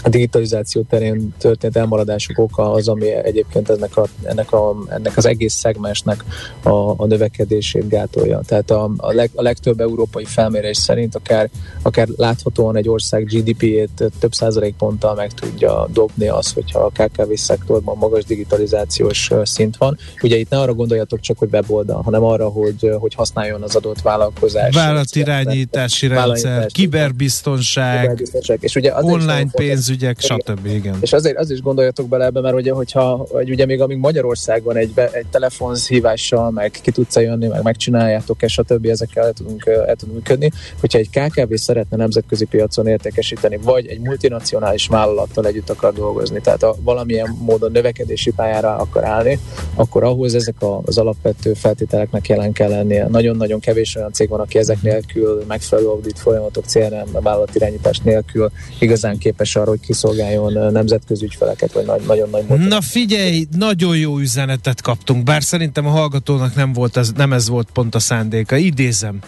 a 0.05 0.09
digitalizáció 0.09 0.83
terén 0.89 1.35
történt 1.39 1.77
elmaradások 1.77 2.39
oka 2.39 2.73
az, 2.73 2.89
ami 2.89 3.13
egyébként 3.15 3.71
ennek, 3.71 3.97
a, 3.97 4.07
ennek, 4.23 4.53
a, 4.53 4.77
ennek 4.89 5.17
az 5.17 5.27
egész 5.27 5.55
szegmensnek 5.55 6.25
a, 6.63 7.03
a 7.03 7.07
növekedését 7.07 7.89
gátolja. 7.89 8.41
Tehát 8.47 8.71
a, 8.71 8.91
a, 8.97 9.13
leg, 9.13 9.31
a 9.35 9.43
legtöbb 9.43 9.81
európai 9.81 10.25
felmérés 10.25 10.77
szerint 10.77 11.15
akár, 11.15 11.51
akár 11.83 12.09
láthatóan 12.17 12.77
egy 12.77 12.89
ország 12.89 13.25
GDP-ét 13.25 14.13
több 14.19 14.33
százalék 14.33 14.75
ponttal 14.75 15.15
meg 15.15 15.33
tudja 15.33 15.89
dobni 15.93 16.29
az, 16.29 16.53
hogyha 16.53 16.81
a 16.81 16.91
KKV 17.03 17.33
szektorban 17.35 17.97
magas 17.97 18.25
digitalizációs 18.25 19.31
szint 19.43 19.77
van. 19.77 19.99
Ugye 20.23 20.37
itt 20.37 20.51
ne 20.51 20.61
arra 20.61 20.75
gondoljatok 20.75 21.21
csak, 21.21 21.39
hogy 21.39 21.49
weboldal, 21.53 22.03
hanem 22.03 22.25
arra, 22.25 22.49
hogy, 22.49 22.91
hogy 22.99 23.15
használjon 23.15 23.63
az 23.63 23.77
adott 23.77 24.01
vállalkozás. 24.01 24.75
Vállalatirányítási 24.75 26.07
rendszer, 26.07 26.67
kiberbiztonság, 26.67 28.01
kiberbiztonság, 28.01 28.59
és 28.63 28.75
ugye 28.75 28.93
online 28.95 29.51
pénz 29.53 29.90
pénzügyek, 29.91 30.21
stb. 30.21 30.67
Igen. 30.67 30.97
És 31.01 31.13
azért 31.13 31.37
az 31.37 31.51
is 31.51 31.63
gondoljatok 31.63 32.09
bele 32.09 32.25
ebbe, 32.25 32.41
mert 32.41 32.55
ugye, 32.55 32.73
hogyha, 32.73 33.27
vagy 33.33 33.51
ugye 33.51 33.67
még 33.67 33.81
amíg 33.81 33.99
Magyarországon 33.99 34.77
egy, 34.77 34.91
be, 34.91 35.11
egy 35.13 35.27
telefonhívással, 35.31 36.51
meg 36.51 36.71
ki 36.83 36.91
tudsz 36.91 37.17
jönni, 37.17 37.47
meg 37.47 37.63
megcsináljátok, 37.63 38.43
és 38.43 38.53
stb. 38.53 38.87
ezekkel 38.87 39.25
el 39.25 39.33
tudunk, 39.33 39.67
el 39.67 39.97
tudunk 39.97 40.17
működni. 40.17 40.51
Hogyha 40.81 40.99
egy 40.99 41.11
KKV 41.11 41.55
szeretne 41.55 41.97
nemzetközi 41.97 42.45
piacon 42.45 42.87
értékesíteni, 42.87 43.59
vagy 43.63 43.87
egy 43.87 44.01
multinacionális 44.01 44.87
vállalattal 44.87 45.47
együtt 45.47 45.71
akar 45.71 45.93
dolgozni, 45.93 46.41
tehát 46.41 46.63
a, 46.63 46.75
valamilyen 46.81 47.37
módon 47.41 47.71
növekedési 47.73 48.31
pályára 48.31 48.77
akar 48.77 49.05
állni, 49.05 49.39
akkor 49.75 50.05
ahhoz 50.05 50.35
ezek 50.35 50.55
az 50.85 50.99
alapvető 50.99 51.55
feltételeknek 51.55 52.29
jelen 52.29 52.53
kell 52.53 52.69
lennie. 52.69 53.07
Nagyon-nagyon 53.09 53.61
kevés 53.61 53.97
olyan 53.97 54.13
cég 54.13 54.29
van, 54.29 54.41
aki 54.41 54.59
ezek 54.59 54.83
nélkül 54.83 55.45
megfelelő 55.49 55.89
audit 55.89 56.19
folyamatok, 56.19 56.65
CRM, 56.65 57.23
vállalatirányítás 57.23 57.99
nélkül 57.99 58.51
igazán 58.79 59.19
képes 59.19 59.57
arra, 59.57 59.69
hogy 59.69 59.80
kiszolgáljon 59.87 60.73
nemzetközi 60.73 61.25
ügyfeleket, 61.25 61.73
vagy 61.73 61.85
nagy, 61.85 62.03
nagyon 62.07 62.31
nagy 62.31 62.45
motor. 62.49 62.67
Na 62.67 62.81
figyelj, 62.81 63.47
nagyon 63.57 63.97
jó 63.97 64.19
üzenetet 64.19 64.83
kaptunk, 64.83 65.23
bár 65.25 65.43
szerintem 65.43 65.87
a 65.87 65.91
hallgatónak 65.91 66.55
nem, 66.55 66.73
volt 66.73 66.97
ez, 66.97 67.13
nem 67.17 67.33
ez 67.33 67.49
volt 67.49 67.69
pont 67.73 67.95
a 67.95 67.99
szándéka. 67.99 68.57
Idézem, 68.57 69.19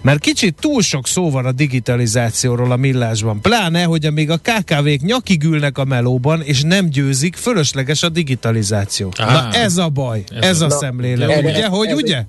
mert 0.00 0.20
kicsit 0.20 0.56
túl 0.60 0.82
sok 0.82 1.06
szó 1.06 1.30
van 1.30 1.46
a 1.46 1.52
digitalizációról 1.52 2.72
a 2.72 2.76
millásban. 2.76 3.40
Pláne, 3.40 3.82
hogy 3.82 4.06
amíg 4.06 4.30
a 4.30 4.36
KKV-k 4.36 5.02
nyakig 5.02 5.44
ülnek 5.44 5.78
a 5.78 5.84
melóban, 5.84 6.42
és 6.42 6.62
nem 6.62 6.88
győzik, 6.88 7.36
fölösleges 7.36 8.02
a 8.02 8.08
digitalizáció. 8.08 9.12
Á, 9.16 9.32
Na 9.32 9.58
ez 9.58 9.76
a 9.76 9.88
baj, 9.88 10.24
ez, 10.30 10.44
ez 10.44 10.60
a, 10.60 10.66
a 10.66 10.70
szemlélet. 10.70 11.42
Ugye, 11.42 11.66
hogy 11.66 11.88
ez 11.88 11.96
ugye? 11.96 12.16
ez, 12.16 12.24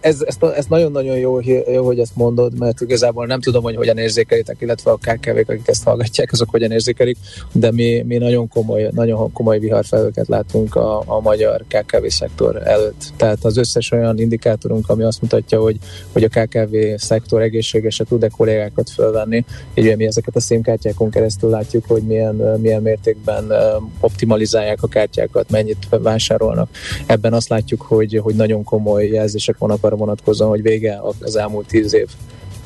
ezt, 0.00 0.42
ezt 0.42 0.68
nagyon-nagyon 0.68 1.16
jó, 1.16 1.40
jó, 1.66 1.84
hogy 1.84 1.98
ezt 1.98 2.16
mondod, 2.16 2.58
mert 2.58 2.80
igazából 2.80 3.26
nem 3.26 3.40
tudom, 3.40 3.62
hogy 3.62 3.76
hogyan 3.76 3.98
érzékelitek, 3.98 4.56
illetve 4.60 4.90
a 4.90 4.96
kkv 4.96 5.36
akik 5.36 5.68
ezt 5.68 5.84
hallgatják, 5.84 6.32
azok 6.32 6.50
hogyan 6.50 6.70
érzékelik, 6.70 7.16
de 7.52 7.72
mi, 7.72 8.02
mi 8.06 8.16
nagyon 8.16 8.48
komoly, 8.48 8.88
nagyon 8.94 9.32
komoly 9.32 9.58
viharfelőket 9.58 10.28
látunk 10.28 10.74
a, 10.74 11.02
a 11.06 11.20
magyar 11.20 11.64
KKV 11.68 12.06
szektor 12.06 12.66
előtt. 12.66 13.12
Tehát 13.16 13.44
az 13.44 13.56
összes 13.56 13.90
olyan 13.90 14.18
indikátorunk, 14.18 14.88
ami 14.88 15.02
azt 15.02 15.22
mutatja, 15.22 15.60
hogy, 15.60 15.76
hogy 16.12 16.24
a 16.24 16.28
KKV 16.28 16.74
szektor 16.96 17.42
egészségesen 17.42 18.06
tud-e 18.06 18.28
kollégákat 18.28 18.90
fölvenni, 18.90 19.44
így 19.74 19.96
mi 19.96 20.06
ezeket 20.06 20.36
a 20.36 20.40
szémkártyákon 20.40 21.10
keresztül 21.10 21.50
látjuk, 21.50 21.84
hogy 21.86 22.02
milyen, 22.02 22.34
milyen 22.60 22.82
mértékben 22.82 23.52
optimalizálják 24.00 24.82
a 24.82 24.88
kártyákat, 24.88 25.50
mennyit 25.50 25.86
vásárolnak. 25.90 26.68
Ebben 27.06 27.32
azt 27.32 27.48
látjuk, 27.48 27.82
hogy, 27.82 28.20
hogy 28.22 28.34
nagyon 28.34 28.64
komoly 28.64 29.06
jelzések 29.06 29.58
vannak 29.58 29.80
arra 29.88 29.96
vonatkozóan, 29.96 30.50
hogy 30.50 30.62
vége 30.62 31.00
az 31.20 31.36
elmúlt 31.36 31.66
tíz 31.66 31.94
év 31.94 32.08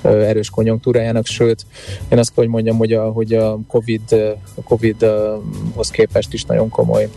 erős 0.02 0.50
konjunktúrájának, 0.50 1.26
sőt, 1.26 1.66
én 2.08 2.18
azt 2.18 2.32
hogy 2.34 2.48
mondjam, 2.48 2.76
hogy 2.76 2.92
a, 2.92 3.10
hogy 3.10 3.32
a 3.32 3.58
COVID, 3.66 4.12
a 4.54 4.62
COVID-hoz 4.64 5.90
képest 5.90 6.32
is 6.32 6.44
nagyon 6.44 6.68
komoly 6.68 7.08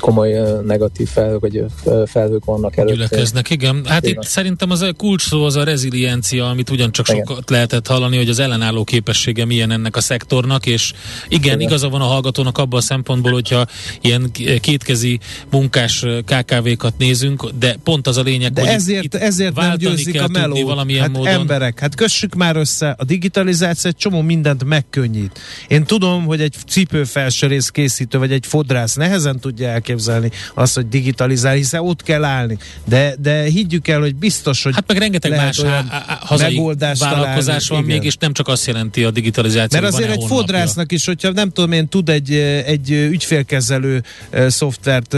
komoly 0.00 0.62
negatív 0.66 1.08
felhők, 1.08 1.40
vagy 1.40 1.64
felhők 2.06 2.44
vannak 2.44 2.76
előtt. 2.76 2.92
Gyülekeznek, 2.92 3.50
igen. 3.50 3.84
Hát 3.84 4.06
igen. 4.06 4.22
itt 4.22 4.28
szerintem 4.28 4.70
az 4.70 4.80
a 4.80 4.92
kulcs 4.92 5.22
szó 5.22 5.44
az 5.44 5.56
a 5.56 5.64
reziliencia, 5.64 6.48
amit 6.48 6.70
ugyancsak 6.70 7.08
igen. 7.08 7.24
sokat 7.26 7.50
lehetett 7.50 7.86
hallani, 7.86 8.16
hogy 8.16 8.28
az 8.28 8.38
ellenálló 8.38 8.84
képessége 8.84 9.44
milyen 9.44 9.70
ennek 9.70 9.96
a 9.96 10.00
szektornak, 10.00 10.66
és 10.66 10.92
igen, 11.28 11.44
igen. 11.44 11.60
igaza 11.60 11.88
van 11.88 12.00
a 12.00 12.04
hallgatónak 12.04 12.58
abban 12.58 12.78
a 12.78 12.82
szempontból, 12.82 13.32
hogyha 13.32 13.66
ilyen 14.00 14.30
kétkezi 14.60 15.18
munkás 15.50 16.04
KKV-kat 16.24 16.94
nézünk, 16.98 17.50
de 17.58 17.76
pont 17.84 18.06
az 18.06 18.16
a 18.16 18.22
lényeg, 18.22 18.52
de 18.52 18.60
hogy 18.60 18.70
ezért, 18.70 19.04
itt 19.04 19.14
ezért 19.14 19.54
nem 19.54 19.76
győzik 19.76 20.22
a 20.22 20.28
meló. 20.28 20.64
Valamilyen 20.64 21.02
hát 21.02 21.12
módon. 21.12 21.32
emberek, 21.32 21.80
hát 21.80 21.94
kössük 21.94 22.34
már 22.34 22.56
össze, 22.56 22.94
a 22.98 23.04
digitalizáció 23.04 23.90
egy 23.90 23.96
csomó 23.96 24.20
mindent 24.20 24.64
megkönnyít. 24.64 25.40
Én 25.68 25.84
tudom, 25.84 26.24
hogy 26.24 26.40
egy 26.40 26.54
cipőfelsőrész 26.66 27.68
készítő, 27.68 28.18
vagy 28.18 28.32
egy 28.32 28.46
fodrász 28.46 28.94
nehezen 28.94 29.40
tudja 29.40 29.68
elképzelni, 29.72 30.30
azt, 30.54 30.74
hogy 30.74 30.88
digitalizál, 30.88 31.54
hiszen 31.54 31.80
ott 31.80 32.02
kell 32.02 32.24
állni. 32.24 32.58
De, 32.84 33.14
de 33.18 33.42
higgyük 33.42 33.88
el, 33.88 34.00
hogy 34.00 34.14
biztos, 34.14 34.62
hogy 34.62 34.74
Hát 34.74 34.84
meg 34.86 34.96
rengeteg 34.96 35.30
más 35.30 35.62
hazai 36.20 36.60
vállalkozás 36.98 37.68
van 37.68 37.84
még, 37.84 38.04
és 38.04 38.16
nem 38.16 38.32
csak 38.32 38.48
azt 38.48 38.66
jelenti 38.66 39.04
a 39.04 39.10
digitalizáció. 39.10 39.80
Mert 39.80 39.92
azért 39.92 40.10
egy 40.10 40.24
fodrásznak 40.26 40.92
is, 40.92 41.06
hogyha 41.06 41.30
nem 41.30 41.50
tudom 41.50 41.72
én, 41.72 41.88
tud 41.88 42.08
egy, 42.08 42.32
egy 42.66 42.90
ügyfélkezelő 42.90 44.02
szoftvert 44.46 45.16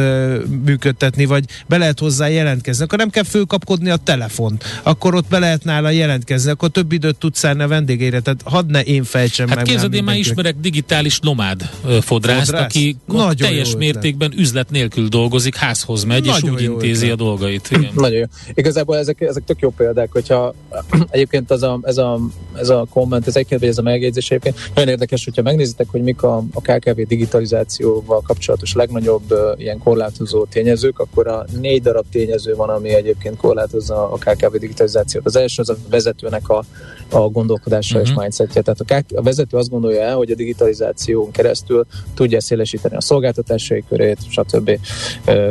működtetni, 0.64 1.24
vagy 1.24 1.44
be 1.66 1.76
lehet 1.76 1.98
hozzá 1.98 2.28
jelentkezni, 2.28 2.84
akkor 2.84 2.98
nem 2.98 3.10
kell 3.10 3.24
fölkapkodni 3.24 3.90
a 3.90 3.96
telefont, 3.96 4.80
akkor 4.82 5.14
ott 5.14 5.28
be 5.28 5.38
lehet 5.38 5.64
nála 5.64 5.90
jelentkezni, 5.90 6.50
akkor 6.50 6.68
több 6.68 6.92
időt 6.92 7.16
tudsz 7.16 7.38
szállni 7.38 7.62
a 7.62 7.68
vendégeire, 7.68 8.20
tehát 8.20 8.40
hadd 8.44 8.70
ne 8.70 8.80
én 8.80 9.04
fejtsem 9.04 9.48
hát 9.48 9.56
meg. 9.56 9.64
Hát 9.64 9.74
képzeld, 9.74 9.94
én 9.94 10.04
már 10.04 10.16
ismerek 10.16 10.54
digitális 10.60 11.18
nomád 11.18 11.70
fodrászt, 12.00 12.44
Fodrász? 12.44 12.64
aki 12.64 12.96
Nagyon 13.06 13.36
teljes 13.36 13.76
mértékben 13.76 14.32
üzlet 14.36 14.43
üzlet 14.44 14.70
nélkül 14.70 15.08
dolgozik, 15.08 15.56
házhoz 15.56 16.04
megy, 16.04 16.24
Nagyon 16.24 16.42
és 16.42 16.50
úgy 16.50 16.62
intézi 16.62 17.10
a 17.10 17.14
dolgait. 17.14 17.68
Igen. 17.70 17.90
Nagyon 17.94 18.18
jó. 18.18 18.24
Igazából 18.54 18.96
ezek, 18.96 19.20
ezek 19.20 19.44
tök 19.44 19.60
jó 19.60 19.70
példák, 19.70 20.12
hogyha 20.12 20.54
egyébként 21.10 21.50
az 21.50 21.62
a, 21.62 21.78
ez, 21.82 21.96
a, 21.96 22.20
ez 22.54 22.68
a 22.68 22.86
komment, 22.90 23.26
ez 23.26 23.36
egyébként, 23.36 23.60
vagy 23.60 23.68
ez 23.68 23.78
a 23.78 23.82
megjegyzés 23.82 24.30
egyébként 24.30 24.70
nagyon 24.74 24.90
érdekes, 24.90 25.24
hogyha 25.24 25.42
megnézitek, 25.42 25.86
hogy 25.90 26.02
mik 26.02 26.22
a, 26.22 26.36
a 26.52 26.60
KKV 26.60 27.00
digitalizációval 27.00 28.20
kapcsolatos 28.20 28.72
legnagyobb 28.72 29.32
uh, 29.32 29.38
ilyen 29.56 29.78
korlátozó 29.78 30.44
tényezők, 30.44 30.98
akkor 30.98 31.26
a 31.26 31.44
négy 31.60 31.82
darab 31.82 32.04
tényező 32.10 32.54
van, 32.54 32.68
ami 32.68 32.94
egyébként 32.94 33.36
korlátozza 33.36 34.10
a 34.10 34.16
KKV 34.16 34.56
digitalizációt. 34.56 35.26
Az 35.26 35.36
első 35.36 35.62
az 35.62 35.68
a 35.68 35.76
vezetőnek 35.90 36.48
a, 36.48 36.64
a 37.10 37.18
gondolkodása 37.18 37.94
uh-huh. 37.94 38.08
és 38.08 38.10
mhm. 38.10 38.20
mindsetje. 38.20 38.62
Tehát 38.62 38.80
a, 38.80 38.84
KK, 38.84 39.18
a 39.18 39.22
vezető 39.22 39.56
azt 39.56 39.70
gondolja 39.70 40.02
el, 40.02 40.16
hogy 40.16 40.30
a 40.30 40.34
digitalizáción 40.34 41.30
keresztül 41.30 41.86
tudja 42.14 42.40
szélesíteni 42.40 42.96
a 42.96 43.00
szolgáltatásai 43.00 43.84
körét, 43.88 44.18
stb 44.34 44.78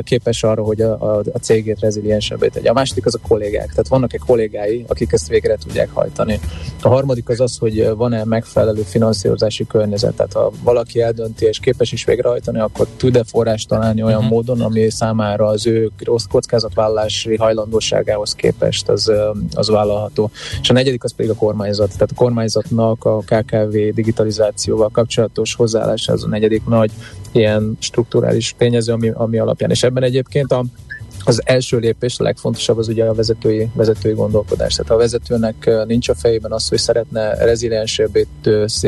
képes 0.03 0.43
arra, 0.43 0.63
hogy 0.63 0.81
a, 0.81 1.15
a, 1.15 1.21
a 1.33 1.37
cégét 1.37 1.79
reziliensebbé 1.79 2.47
tegye. 2.47 2.69
A 2.69 2.73
második 2.73 3.05
az 3.05 3.15
a 3.15 3.27
kollégák, 3.27 3.69
tehát 3.69 3.87
vannak-e 3.87 4.17
kollégái, 4.17 4.85
akik 4.87 5.11
ezt 5.11 5.27
végre 5.27 5.55
tudják 5.55 5.89
hajtani. 5.93 6.39
A 6.81 6.87
harmadik 6.87 7.29
az 7.29 7.39
az, 7.39 7.57
hogy 7.57 7.89
van-e 7.95 8.23
megfelelő 8.23 8.81
finanszírozási 8.81 9.67
környezet, 9.67 10.13
tehát 10.13 10.33
ha 10.33 10.51
valaki 10.63 11.01
eldönti 11.01 11.45
és 11.45 11.59
képes 11.59 11.91
is 11.91 12.05
végrehajtani, 12.05 12.59
akkor 12.59 12.87
tud-e 12.97 13.23
forrást 13.23 13.67
találni 13.67 14.03
olyan 14.03 14.17
uh-huh. 14.17 14.31
módon, 14.31 14.61
ami 14.61 14.89
számára 14.89 15.45
az 15.45 15.67
ő 15.67 15.91
rossz 16.03 16.25
kockázatvállalási 16.31 17.35
hajlandóságához 17.35 18.33
képest 18.35 18.89
az, 18.89 19.11
az 19.53 19.69
vállalható. 19.69 20.31
És 20.61 20.69
a 20.69 20.73
negyedik 20.73 21.03
az 21.03 21.13
pedig 21.13 21.31
a 21.31 21.35
kormányzat. 21.35 21.91
Tehát 21.91 22.11
a 22.11 22.15
kormányzatnak 22.15 23.05
a 23.05 23.17
KKV 23.17 23.77
digitalizációval 23.93 24.89
kapcsolatos 24.89 25.55
hozzáállása 25.55 26.13
az 26.13 26.23
a 26.23 26.27
negyedik 26.27 26.65
nagy 26.65 26.91
ilyen 27.35 27.77
strukturális 27.79 28.55
tényező, 28.57 28.93
ami, 28.93 29.09
ami 29.09 29.37
alapján. 29.37 29.69
És 29.69 29.83
ebben 29.83 30.03
egyébként 30.03 30.51
a 30.51 30.63
az 31.23 31.41
első 31.45 31.77
lépés, 31.77 32.19
a 32.19 32.23
legfontosabb 32.23 32.77
az 32.77 32.87
ugye 32.87 33.05
a 33.05 33.13
vezetői, 33.13 33.69
vezetői 33.73 34.13
gondolkodás. 34.13 34.73
Tehát 34.73 34.91
a 34.91 34.95
vezetőnek 34.95 35.69
nincs 35.87 36.09
a 36.09 36.15
fejében 36.15 36.51
az, 36.51 36.69
hogy 36.69 36.77
szeretne 36.77 37.33
reziliensebbé, 37.33 38.27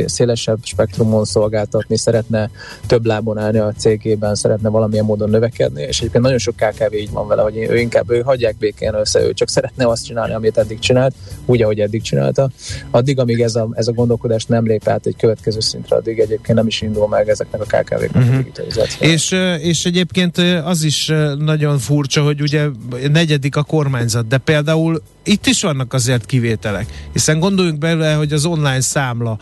szélesebb 0.06 0.58
spektrumon 0.64 1.26
szolgáltatni, 1.26 1.98
szeretne 1.98 2.50
több 2.88 3.06
lábon 3.06 3.38
állni 3.38 3.58
a 3.58 3.74
cégében, 3.78 4.36
szeretne 4.36 4.70
valamilyen 4.70 5.06
módon 5.06 5.30
növekedni, 5.30 5.82
és 5.82 6.00
egyébként 6.00 6.24
nagyon 6.24 6.38
sok 6.38 6.56
KKV 6.56 6.94
így 6.94 7.12
van 7.12 7.28
vele, 7.28 7.42
hogy 7.42 7.58
ő 7.58 7.78
inkább 7.78 8.12
ő 8.12 8.22
hagyják 8.22 8.58
békén 8.58 8.94
össze, 8.94 9.24
ő 9.24 9.34
csak 9.34 9.50
szeretne 9.50 9.88
azt 9.88 10.06
csinálni, 10.06 10.34
amit 10.34 10.58
eddig 10.58 10.80
csinált, 10.80 11.14
úgy, 11.46 11.62
ahogy 11.62 11.80
eddig 11.80 12.02
csinálta. 12.02 12.50
Addig, 12.92 13.20
amíg 13.20 13.42
ez 13.42 13.56
a, 13.56 13.70
ez 13.74 13.88
a 13.88 13.92
gondolkodás 13.92 14.46
nem 14.46 14.66
lép 14.66 14.88
át 14.88 15.06
egy 15.06 15.16
következő 15.18 15.60
szintre, 15.60 15.96
addig 15.96 16.20
egyébként 16.20 16.58
nem 16.58 16.68
is 16.68 16.82
indul 16.82 17.08
meg 17.08 17.30
ezeknek 17.30 17.62
a 17.62 17.66
KKV-knek 17.66 18.16
uh-huh. 18.16 18.36
a 18.36 18.62
mhm. 18.62 19.12
És, 19.12 19.36
és 19.60 19.86
egyébként 19.86 20.38
az 20.64 20.84
is 20.84 21.12
nagyon 21.38 21.78
furcsa, 21.78 22.25
hogy 22.26 22.42
ugye 22.42 22.68
negyedik 23.12 23.56
a 23.56 23.64
kormányzat, 23.64 24.28
de 24.28 24.38
például 24.38 25.02
itt 25.24 25.46
is 25.46 25.62
vannak 25.62 25.94
azért 25.94 26.26
kivételek, 26.26 27.08
hiszen 27.14 27.40
gondoljunk 27.40 27.78
bele, 27.78 28.14
hogy 28.14 28.34
az 28.34 28.46
online 28.46 28.82
számla 28.82 29.38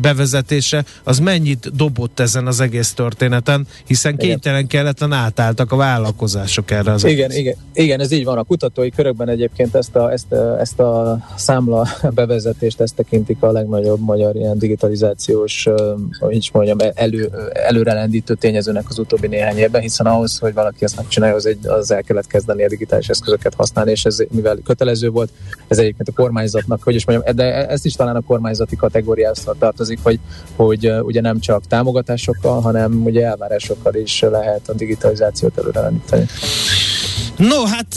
bevezetése, 0.00 0.84
az 1.04 1.18
mennyit 1.18 1.76
dobott 1.76 2.20
ezen 2.20 2.46
az 2.46 2.60
egész 2.60 2.92
történeten, 2.92 3.66
hiszen 3.86 4.16
kénytelen 4.16 4.66
kelletlen 4.66 5.12
átálltak 5.12 5.72
a 5.72 5.76
vállalkozások 5.76 6.70
erre 6.70 6.92
az 6.92 7.04
igen, 7.04 7.32
igen, 7.32 7.54
igen, 7.72 8.00
ez 8.00 8.10
így 8.10 8.24
van. 8.24 8.38
A 8.38 8.42
kutatói 8.42 8.90
körökben 8.90 9.28
egyébként 9.28 9.74
ezt 9.74 9.96
a, 9.96 10.12
ezt, 10.12 10.32
a, 10.32 10.60
ezt 10.60 10.80
a 10.80 11.18
számla 11.36 11.88
bevezetést, 12.14 12.80
ezt 12.80 12.94
tekintik 12.94 13.42
a 13.42 13.52
legnagyobb 13.52 14.00
magyar 14.00 14.36
ilyen 14.36 14.58
digitalizációs, 14.58 15.68
hogy 16.18 16.36
is 16.36 16.50
mondjam, 16.50 16.78
elő, 16.94 17.30
előrelendítő 17.52 18.34
tényezőnek 18.34 18.84
az 18.88 18.98
utóbbi 18.98 19.26
néhány 19.26 19.56
évben, 19.56 19.80
hiszen 19.80 20.06
ahhoz, 20.06 20.38
hogy 20.38 20.54
valaki 20.54 20.84
ezt 20.84 20.96
megcsinálja, 20.96 21.34
az, 21.34 21.46
egy, 21.46 21.66
az 21.66 21.90
el 21.90 22.02
kellett 22.02 22.26
kezdeni 22.26 22.64
a 22.64 22.68
digitális 22.68 23.08
eszközöket 23.08 23.54
használni, 23.54 23.90
és 23.90 24.04
ez 24.04 24.18
mivel 24.30 24.58
kötelező 24.64 25.08
volt, 25.10 25.30
ez 25.68 25.78
egyébként 25.78 26.08
a 26.08 26.12
kormányzatnak, 26.12 26.82
hogy 26.82 26.94
is 26.94 27.06
mondjam, 27.06 27.36
de 27.36 27.68
ezt 27.68 27.84
is 27.84 27.94
talán 27.94 28.16
a 28.16 28.20
kormányzati 28.20 28.76
kategória 28.76 29.15
kategóriához 29.16 29.58
tartozik, 29.58 29.98
hogy, 30.02 30.18
hogy 30.56 30.92
ugye 31.00 31.20
nem 31.20 31.40
csak 31.40 31.66
támogatásokkal, 31.66 32.60
hanem 32.60 33.04
ugye 33.04 33.26
elvárásokkal 33.26 33.94
is 33.94 34.20
lehet 34.20 34.68
a 34.68 34.72
digitalizációt 34.72 35.58
előreleníteni. 35.58 36.26
No, 37.36 37.64
hát 37.64 37.96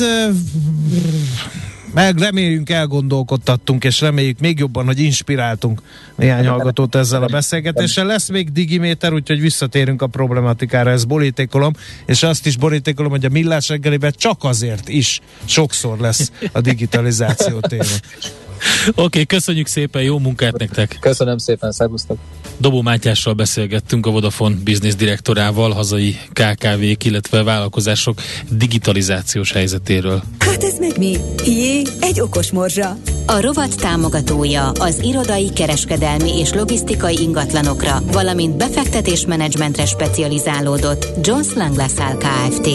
meg 1.94 2.18
reméljünk 2.18 2.70
elgondolkodtattunk, 2.70 3.84
és 3.84 4.02
reméljük 4.02 4.40
még 4.40 4.60
jobban, 4.60 4.86
hogy 4.86 5.00
inspiráltunk 5.00 5.82
néhány 6.16 6.48
hallgatót 6.48 6.96
ezzel 6.96 7.24
a 7.24 7.26
beszélgetéssel. 7.26 8.06
Lesz 8.06 8.30
még 8.30 8.52
digiméter, 8.52 9.14
úgyhogy 9.14 9.42
visszatérünk 9.42 10.02
a 10.02 10.08
problematikára, 10.08 10.90
ezt 10.90 11.08
borítékolom, 11.08 11.74
és 12.06 12.24
azt 12.24 12.46
is 12.46 12.58
borítékolom, 12.58 13.12
hogy 13.12 13.26
a 13.26 13.30
millás 13.30 13.70
reggeliben 13.70 14.14
csak 14.18 14.44
azért 14.44 14.90
is 14.90 15.22
sokszor 15.46 16.00
lesz 16.00 16.32
a 16.52 16.62
digitalizáció 16.62 17.60
téma. 17.60 17.84
Oké, 18.90 19.02
okay, 19.02 19.26
köszönjük 19.26 19.68
szépen, 19.68 20.02
jó 20.02 20.20
munkát 20.20 20.58
nektek! 20.58 20.98
Köszönöm 21.00 21.38
szépen, 21.38 21.72
szervusztok! 21.72 22.18
Dobó 22.58 22.82
Mátyással 22.82 23.34
beszélgettünk 23.34 24.06
a 24.06 24.12
Vodafone 24.12 24.56
Business 24.64 24.96
direktorával, 24.96 25.72
hazai 25.72 26.18
KKV-k, 26.34 27.06
illetve 27.06 27.44
vállalkozások 27.44 28.22
digitalizációs 28.50 29.52
helyzetéről. 29.52 30.22
Hát 30.40 30.64
ez 30.64 30.80
meg 30.80 30.98
mi? 30.98 31.18
Jé, 31.46 31.82
egy 32.00 32.22
okos 32.22 32.52
morzsa! 32.52 32.98
A 33.26 33.42
rovat 33.42 33.76
támogatója 33.76 34.72
az 34.72 35.00
irodai, 35.04 35.50
kereskedelmi 35.54 36.40
és 36.40 36.54
logisztikai 36.54 37.22
ingatlanokra, 37.22 38.04
valamint 38.12 38.58
befektetésmenedzsmentre 38.58 39.86
specializálódott 39.86 41.28
Jones 41.28 41.54
Lang 41.56 41.76
LaSalle 41.76 42.18
Kft. 42.18 42.68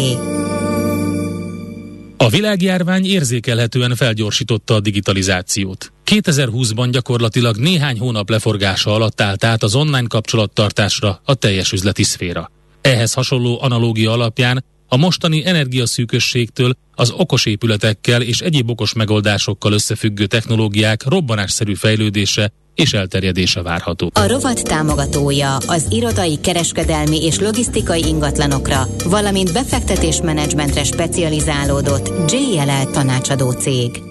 A 2.25 2.29
világjárvány 2.29 3.07
érzékelhetően 3.07 3.95
felgyorsította 3.95 4.75
a 4.75 4.81
digitalizációt. 4.81 5.93
2020-ban 6.11 6.89
gyakorlatilag 6.91 7.57
néhány 7.57 7.99
hónap 7.99 8.31
leforgása 8.31 8.95
alatt 8.95 9.21
állt 9.21 9.45
át 9.45 9.63
az 9.63 9.75
online 9.75 10.07
kapcsolattartásra 10.07 11.21
a 11.25 11.35
teljes 11.35 11.73
üzleti 11.73 12.03
szféra. 12.03 12.51
Ehhez 12.81 13.13
hasonló 13.13 13.59
analógia 13.63 14.13
alapján 14.13 14.65
a 14.89 14.97
mostani 14.97 15.47
energiaszűkösségtől 15.47 16.77
az 16.95 17.11
okos 17.11 17.47
épületekkel 17.47 18.23
és 18.23 18.41
egyéb 18.41 18.71
okos 18.71 18.93
megoldásokkal 18.93 19.73
összefüggő 19.73 20.27
technológiák 20.27 21.05
robbanásszerű 21.05 21.75
fejlődése 21.75 22.53
és 22.75 22.93
elterjedése 22.93 23.63
várható. 23.63 24.11
A 24.15 24.27
rovat 24.27 24.63
támogatója 24.63 25.57
az 25.57 25.87
irodai, 25.91 26.39
kereskedelmi 26.41 27.25
és 27.25 27.39
logisztikai 27.39 28.07
ingatlanokra, 28.07 28.87
valamint 29.05 29.53
befektetésmenedzsmentre 29.53 30.85
specializálódott 30.85 32.33
JLL 32.33 32.91
tanácsadó 32.93 33.51
cég. 33.51 34.03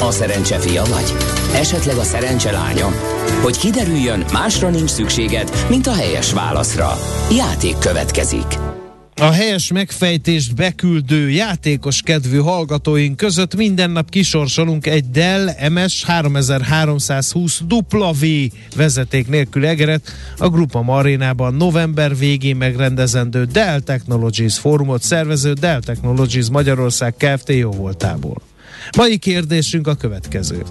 A 0.00 0.10
szerencse 0.10 0.58
fia 0.58 0.84
vagy? 0.84 1.12
Esetleg 1.54 1.96
a 1.96 2.02
szerencse 2.02 2.50
lánya? 2.50 2.88
Hogy 3.42 3.58
kiderüljön, 3.58 4.24
másra 4.32 4.68
nincs 4.68 4.90
szükséged, 4.90 5.50
mint 5.68 5.86
a 5.86 5.94
helyes 5.94 6.32
válaszra. 6.32 6.98
Játék 7.36 7.78
következik. 7.78 8.58
A 9.16 9.30
helyes 9.30 9.72
megfejtést 9.72 10.54
beküldő 10.54 11.30
játékos 11.30 12.02
kedvű 12.02 12.38
hallgatóink 12.38 13.16
között 13.16 13.54
minden 13.56 13.90
nap 13.90 14.10
kisorsolunk 14.10 14.86
egy 14.86 15.10
Dell 15.10 15.48
MS 15.70 16.04
3320 16.04 17.62
W 17.68 18.26
vezeték 18.76 19.28
nélkül 19.28 19.66
egeret 19.66 20.12
a 20.36 20.48
Grupa 20.48 20.82
Marinában 20.82 21.54
november 21.54 22.16
végén 22.16 22.56
megrendezendő 22.56 23.44
Dell 23.44 23.80
Technologies 23.80 24.58
fórumot 24.58 25.02
szervező 25.02 25.52
Dell 25.52 25.80
Technologies 25.80 26.48
Magyarország 26.50 27.14
Kft. 27.16 27.48
jó. 27.48 27.90
Mai 28.96 29.18
kérdésünk 29.18 29.86
a 29.86 29.94
következő. 29.94 30.62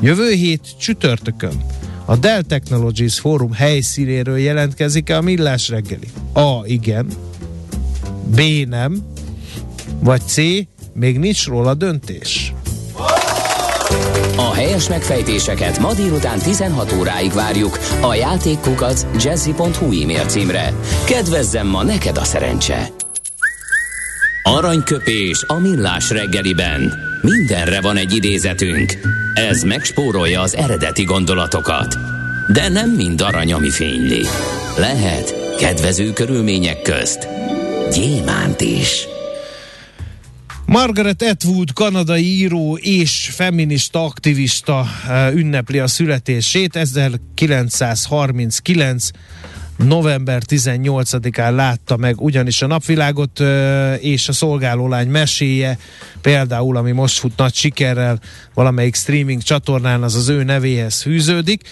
Jövő 0.00 0.30
hét 0.30 0.74
csütörtökön 0.80 1.64
a 2.04 2.16
Dell 2.16 2.42
Technologies 2.42 3.18
fórum 3.18 3.52
helyszínéről 3.52 4.38
jelentkezik-e 4.38 5.16
a 5.16 5.20
millás 5.20 5.68
reggeli? 5.68 6.08
A. 6.32 6.66
Igen. 6.66 7.06
B. 8.34 8.68
Nem. 8.68 8.98
Vagy 10.00 10.20
C. 10.26 10.36
Még 10.92 11.18
nincs 11.18 11.46
róla 11.46 11.74
döntés. 11.74 12.52
A 14.36 14.52
helyes 14.54 14.88
megfejtéseket 14.88 15.78
ma 15.78 15.94
délután 15.94 16.38
16 16.38 16.92
óráig 16.92 17.32
várjuk 17.32 17.78
a 18.00 18.14
játékkukac 18.14 19.06
jazzy.hu 19.24 20.02
e-mail 20.02 20.24
címre. 20.26 20.72
Kedvezzem 21.04 21.66
ma 21.66 21.82
neked 21.82 22.16
a 22.16 22.24
szerencse! 22.24 22.88
Aranyköpés 24.42 25.44
a 25.46 25.54
millás 25.58 26.10
reggeliben. 26.10 26.92
Mindenre 27.22 27.80
van 27.80 27.96
egy 27.96 28.14
idézetünk. 28.14 28.92
Ez 29.34 29.62
megspórolja 29.62 30.40
az 30.40 30.56
eredeti 30.56 31.04
gondolatokat. 31.04 31.96
De 32.52 32.68
nem 32.68 32.90
mind 32.90 33.20
arany, 33.20 33.52
ami 33.52 33.70
fényli. 33.70 34.22
Lehet 34.76 35.34
kedvező 35.58 36.12
körülmények 36.12 36.82
közt 36.82 37.28
gyémánt 37.94 38.60
is. 38.60 39.06
Margaret 40.66 41.22
Atwood, 41.22 41.72
kanadai 41.72 42.24
író 42.24 42.76
és 42.76 43.30
feminista 43.32 44.04
aktivista 44.04 44.86
eh, 45.08 45.34
ünnepli 45.34 45.78
a 45.78 45.86
születését. 45.86 46.76
1939 46.76 49.08
november 49.76 50.42
18-án 50.46 51.54
látta 51.54 51.96
meg 51.96 52.20
ugyanis 52.20 52.62
a 52.62 52.66
napvilágot 52.66 53.40
eh, 53.40 54.04
és 54.04 54.28
a 54.28 54.32
szolgálólány 54.32 55.08
meséje, 55.08 55.78
például 56.20 56.76
ami 56.76 56.92
most 56.92 57.18
fut 57.18 57.36
nagy 57.36 57.54
sikerrel 57.54 58.20
valamelyik 58.54 58.94
streaming 58.94 59.42
csatornán, 59.42 60.02
az 60.02 60.14
az 60.14 60.28
ő 60.28 60.42
nevéhez 60.42 61.02
fűződik 61.02 61.62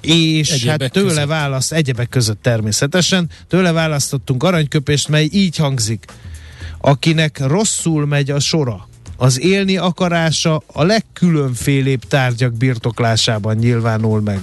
és 0.00 0.50
egyebek 0.50 0.80
hát 0.80 0.92
tőle 0.92 1.08
között. 1.08 1.26
választ, 1.26 1.72
egyebek 1.72 2.08
között 2.08 2.42
természetesen, 2.42 3.30
tőle 3.48 3.72
választottunk 3.72 4.42
aranyköpést, 4.42 5.08
mely 5.08 5.28
így 5.32 5.56
hangzik. 5.56 6.04
Akinek 6.80 7.38
rosszul 7.46 8.06
megy 8.06 8.30
a 8.30 8.40
sora, 8.40 8.88
az 9.16 9.40
élni 9.40 9.76
akarása 9.76 10.62
a 10.66 10.82
legkülönfélébb 10.82 12.04
tárgyak 12.04 12.52
birtoklásában 12.52 13.56
nyilvánul 13.56 14.20
meg. 14.20 14.40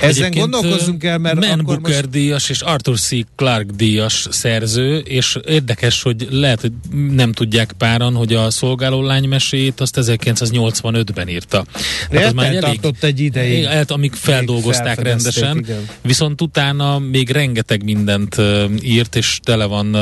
Ezen 0.00 0.30
gondolkozzunk 0.30 1.04
el, 1.04 1.18
mert 1.18 1.34
Man 1.34 1.50
akkor 1.50 1.64
Booker 1.64 1.94
most... 1.94 2.10
díjas 2.10 2.48
és 2.48 2.60
Arthur 2.60 2.98
C. 2.98 3.10
Clarke 3.36 3.72
díjas 3.76 4.26
szerző, 4.30 4.98
és 4.98 5.38
érdekes, 5.46 6.02
hogy 6.02 6.26
lehet, 6.30 6.60
hogy 6.60 6.72
nem 7.10 7.32
tudják 7.32 7.72
páran, 7.78 8.14
hogy 8.14 8.34
a 8.34 8.50
szolgáló 8.50 9.02
lány 9.02 9.28
mesét 9.28 9.80
azt 9.80 9.98
1985-ben 10.00 11.28
írta. 11.28 11.64
Hát 12.12 12.24
az 12.24 12.32
már 12.32 12.54
elég, 12.54 12.80
egy 13.00 13.20
ideig. 13.20 13.64
Hát, 13.64 13.90
amíg 13.90 14.12
feldolgozták 14.12 15.02
rendesen, 15.02 15.58
igen. 15.58 15.88
viszont 16.02 16.40
utána 16.40 16.98
még 16.98 17.30
rengeteg 17.30 17.84
mindent 17.84 18.36
írt, 18.82 19.16
és 19.16 19.38
tele 19.42 19.64
van 19.64 19.94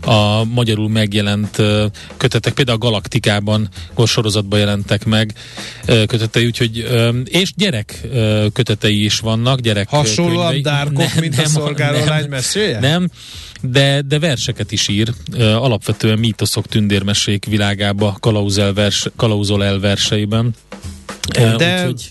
a 0.00 0.44
magyarul 0.44 0.88
megjelent 0.88 1.62
kötetek, 2.16 2.52
például 2.52 2.76
a 2.76 2.80
Galaktikában 2.80 3.68
sorozatban 4.06 4.58
jelentek 4.58 5.04
meg 5.04 5.34
kötetei, 5.84 6.46
úgyhogy 6.46 6.86
és 7.24 7.52
gyerek 7.56 8.00
kötetei 8.52 9.07
is 9.08 9.18
vannak, 9.18 9.60
gyerek 9.60 9.88
Hasonlóan 9.88 10.62
dárkok, 10.62 10.96
nem, 10.96 11.10
mint 11.20 11.36
nem, 11.36 11.44
a 11.44 11.48
szolgáló 11.48 12.04
lány 12.04 12.28
meséje? 12.28 12.80
Nem, 12.80 13.10
de, 13.62 14.02
de 14.02 14.18
verseket 14.18 14.72
is 14.72 14.88
ír, 14.88 15.12
alapvetően 15.38 16.18
mítoszok 16.18 16.66
tündérmesék 16.66 17.44
világába 17.44 18.16
kalauzol, 18.20 18.72
vers, 18.72 19.08
kalauzol 19.16 19.64
el 19.64 19.80
verseiben. 19.80 20.54
De 21.56 21.78
Úgyhogy... 21.78 22.10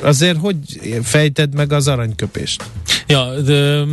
azért 0.00 0.38
hogy 0.38 0.56
fejted 1.02 1.54
meg 1.54 1.72
az 1.72 1.88
aranyköpést? 1.88 2.64
Ja, 3.06 3.40
de, 3.40 3.84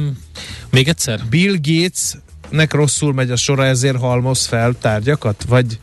még 0.71 0.87
egyszer? 0.87 1.19
Bill 1.29 1.55
Gatesnek 1.61 2.73
rosszul 2.73 3.13
megy 3.13 3.31
a 3.31 3.35
sora, 3.35 3.65
ezért 3.65 3.97
halmoz 3.97 4.45
fel 4.45 4.75
tárgyakat? 4.81 5.45
Vagy 5.47 5.79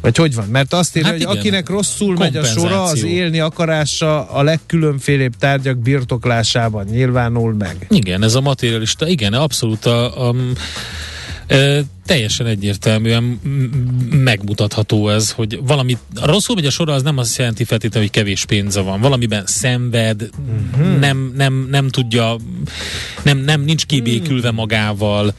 vagy 0.00 0.16
hogy 0.16 0.34
van? 0.34 0.48
Mert 0.48 0.72
azt 0.72 0.96
írja, 0.96 1.08
hát 1.08 1.18
hogy 1.18 1.26
igen. 1.26 1.36
akinek 1.36 1.68
rosszul 1.68 2.16
megy 2.16 2.36
a 2.36 2.44
sora, 2.44 2.82
az 2.82 3.02
élni 3.02 3.40
akarása 3.40 4.30
a 4.30 4.42
legkülönfélébb 4.42 5.34
tárgyak 5.38 5.78
birtoklásában 5.78 6.86
nyilvánul 6.90 7.54
meg. 7.54 7.86
Igen, 7.90 8.22
ez 8.22 8.34
a 8.34 8.40
materialista, 8.40 9.08
igen, 9.08 9.32
abszolút 9.32 9.86
a, 9.86 10.28
a 10.28 10.34
Ö, 11.50 11.80
teljesen 12.06 12.46
egyértelműen 12.46 13.40
megmutatható 14.10 15.08
ez, 15.08 15.30
hogy 15.30 15.60
valami 15.62 15.96
rosszul 16.14 16.54
megy 16.54 16.66
a 16.66 16.70
sora, 16.70 16.92
az 16.92 17.02
nem 17.02 17.18
azt 17.18 17.38
jelenti 17.38 17.64
feltétlenül, 17.64 18.08
hogy 18.08 18.18
kevés 18.18 18.44
pénze 18.44 18.80
van. 18.80 19.00
Valamiben 19.00 19.46
szenved, 19.46 20.30
uh-huh. 20.72 20.98
nem, 20.98 21.32
nem, 21.36 21.66
nem 21.70 21.88
tudja, 21.88 22.36
nem, 23.22 23.38
nem 23.38 23.60
nincs 23.60 23.86
kibékülve 23.86 24.50
magával, 24.50 25.34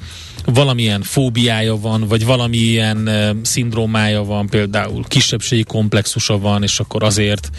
valamilyen 0.54 1.02
fóbiája 1.02 1.80
van, 1.80 2.08
vagy 2.08 2.26
valamilyen 2.26 2.98
uh, 3.08 3.30
szindrómája 3.42 4.24
van, 4.24 4.48
például 4.48 5.04
kisebbségi 5.08 5.64
komplexusa 5.64 6.40
van, 6.40 6.64
és 6.64 6.80
akkor 6.80 7.04
azért 7.04 7.50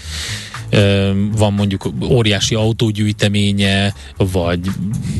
van 1.37 1.53
mondjuk 1.53 1.91
óriási 2.03 2.55
autógyűjteménye, 2.55 3.95
vagy 4.17 4.61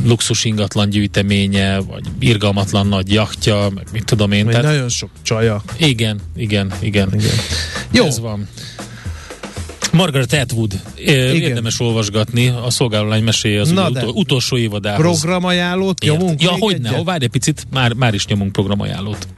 luxus 0.05 0.45
ingatlan 0.45 0.91
gyűjteménye, 0.91 1.79
vagy 1.79 2.03
irgalmatlan 2.19 2.87
nagy 2.87 3.13
jachtja, 3.13 3.69
meg 3.75 3.87
mit 3.93 4.05
tudom 4.05 4.33
én. 4.33 4.47
Tehát, 4.47 4.63
nagyon 4.63 4.89
sok 4.89 5.11
csaja. 5.23 5.63
Igen, 5.77 6.21
igen, 6.37 6.73
igen. 6.81 7.09
igen. 7.15 7.31
Jó. 7.91 8.05
Ez 8.05 8.21
van. 8.21 8.49
Margaret 9.93 10.33
Atwood. 10.33 10.81
Igen. 10.97 11.35
Érdemes 11.35 11.81
olvasgatni, 11.81 12.49
a 12.49 12.71
szolgálólány 12.71 13.23
meséje 13.23 13.61
az 13.61 13.71
utol, 13.71 14.09
utolsó 14.15 14.57
évadához. 14.57 15.01
Programajánlót 15.01 16.03
nyomunk 16.03 16.43
Ja, 16.43 16.57
hogy 16.59 16.81
ne, 16.81 17.03
várj 17.03 17.25
egy 17.25 17.31
picit, 17.31 17.67
már, 17.71 17.93
már 17.93 18.15
is 18.15 18.27
nyomunk 18.27 18.53
programajánlót. 18.53 19.29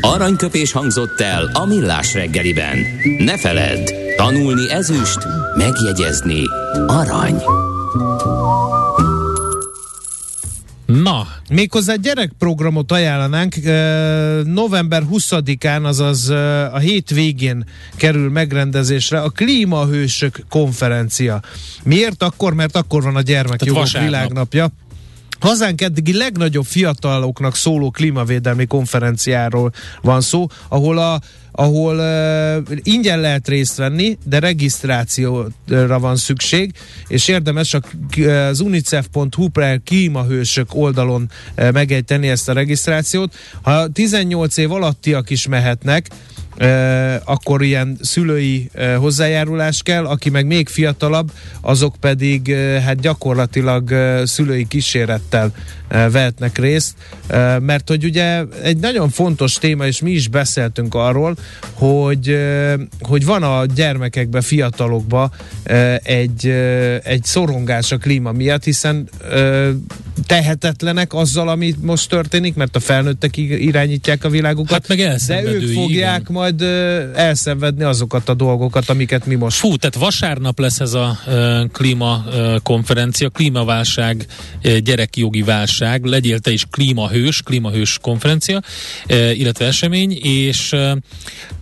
Aranyköpés 0.00 0.72
hangzott 0.72 1.20
el 1.20 1.50
a 1.52 1.64
millás 1.64 2.14
reggeliben. 2.14 2.78
Ne 3.18 3.38
feledd, 3.38 3.92
tanulni 4.16 4.70
ezüst, 4.70 5.18
megjegyezni 5.56 6.42
arany. 6.86 7.42
Na, 10.86 11.26
méghozzá 11.50 11.94
gyerekprogramot 11.94 12.92
ajánlanánk. 12.92 13.54
November 14.44 15.02
20-án, 15.12 15.84
azaz 15.84 16.28
a 16.72 16.78
hét 16.78 17.10
végén 17.10 17.64
kerül 17.96 18.30
megrendezésre 18.30 19.20
a 19.20 19.28
Klímahősök 19.28 20.44
konferencia. 20.48 21.40
Miért 21.82 22.22
akkor? 22.22 22.54
Mert 22.54 22.76
akkor 22.76 23.02
van 23.02 23.16
a 23.16 23.20
gyermekjogok 23.20 23.88
világnapja. 23.90 24.68
Hazánk 25.40 25.80
eddigi 25.80 26.16
legnagyobb 26.16 26.64
fiataloknak 26.64 27.54
szóló 27.54 27.90
klímavédelmi 27.90 28.66
konferenciáról 28.66 29.72
van 30.02 30.20
szó, 30.20 30.46
ahol 30.68 30.98
a 30.98 31.20
ahol 31.58 31.96
uh, 31.96 32.78
ingyen 32.82 33.20
lehet 33.20 33.48
részt 33.48 33.76
venni, 33.76 34.18
de 34.24 34.38
regisztrációra 34.38 35.98
van 35.98 36.16
szükség, 36.16 36.72
és 37.08 37.28
érdemes 37.28 37.74
a, 37.74 37.80
az 38.22 38.60
unicef.hu 38.60 39.48
per 39.48 39.80
klímahősök 39.84 40.74
oldalon 40.74 41.30
uh, 41.56 41.72
megejteni 41.72 42.28
ezt 42.28 42.48
a 42.48 42.52
regisztrációt. 42.52 43.34
Ha 43.62 43.88
18 43.88 44.56
év 44.56 44.72
alattiak 44.72 45.30
is 45.30 45.46
mehetnek, 45.46 46.08
akkor 47.24 47.62
ilyen 47.62 47.98
szülői 48.02 48.70
hozzájárulás 48.96 49.82
kell, 49.82 50.06
aki 50.06 50.30
meg 50.30 50.46
még 50.46 50.68
fiatalabb, 50.68 51.32
azok 51.60 51.96
pedig 52.00 52.54
hát 52.84 53.00
gyakorlatilag 53.00 53.94
szülői 54.24 54.66
kísérettel 54.66 55.52
vehetnek 55.88 56.58
részt, 56.58 56.94
mert 57.60 57.88
hogy 57.88 58.04
ugye 58.04 58.42
egy 58.62 58.76
nagyon 58.76 59.08
fontos 59.08 59.54
téma, 59.54 59.86
és 59.86 60.00
mi 60.00 60.10
is 60.10 60.28
beszéltünk 60.28 60.94
arról, 60.94 61.36
hogy, 61.72 62.38
hogy 63.00 63.24
van 63.24 63.42
a 63.42 63.64
gyermekekbe, 63.66 64.40
fiatalokba 64.40 65.30
egy, 66.02 66.46
egy 67.02 67.24
szorongás 67.24 67.92
a 67.92 67.96
klíma 67.96 68.32
miatt, 68.32 68.64
hiszen 68.64 69.08
tehetetlenek 70.26 71.14
azzal, 71.14 71.48
ami 71.48 71.74
most 71.80 72.08
történik, 72.08 72.54
mert 72.54 72.76
a 72.76 72.80
felnőttek 72.80 73.36
irányítják 73.36 74.24
a 74.24 74.28
világukat, 74.28 74.72
hát 74.72 74.88
meg 74.88 74.98
de 75.26 75.42
ők 75.44 75.72
fogják 75.72 76.20
igen. 76.20 76.32
majd 76.32 76.62
elszenvedni 77.14 77.82
azokat 77.82 78.28
a 78.28 78.34
dolgokat, 78.34 78.88
amiket 78.88 79.26
mi 79.26 79.34
most... 79.34 79.56
Fú, 79.56 79.76
tehát 79.76 79.94
vasárnap 79.96 80.58
lesz 80.58 80.80
ez 80.80 80.94
a 80.94 81.18
klíma 81.72 82.24
konferencia, 82.62 83.28
klímaválság, 83.28 84.26
gyerekjogi 84.78 85.42
válság, 85.42 86.04
legyél 86.04 86.38
te 86.38 86.50
is 86.50 86.64
klímahős, 86.70 87.42
klímahős 87.42 87.98
konferencia, 88.02 88.60
illetve 89.32 89.66
esemény, 89.66 90.18
és 90.22 90.74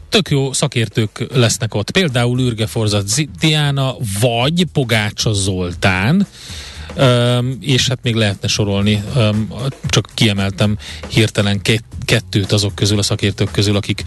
tök 0.08 0.30
jó 0.30 0.52
szakértők 0.52 1.26
lesznek 1.34 1.74
ott. 1.74 1.90
Például 1.90 2.40
Ürge 2.40 2.66
Forzat 2.66 3.08
Diana, 3.40 3.96
vagy 4.20 4.64
Pogácsa 4.72 5.32
Zoltán, 5.32 6.26
és 7.60 7.88
hát 7.88 7.98
még 8.02 8.14
lehetne 8.14 8.48
sorolni, 8.48 9.02
csak 9.88 10.08
kiemeltem 10.14 10.78
hirtelen 11.08 11.60
két, 11.62 11.84
kettőt 12.04 12.52
azok 12.52 12.74
közül, 12.74 12.98
a 12.98 13.02
szakértők 13.02 13.50
közül, 13.50 13.76
akik 13.76 14.02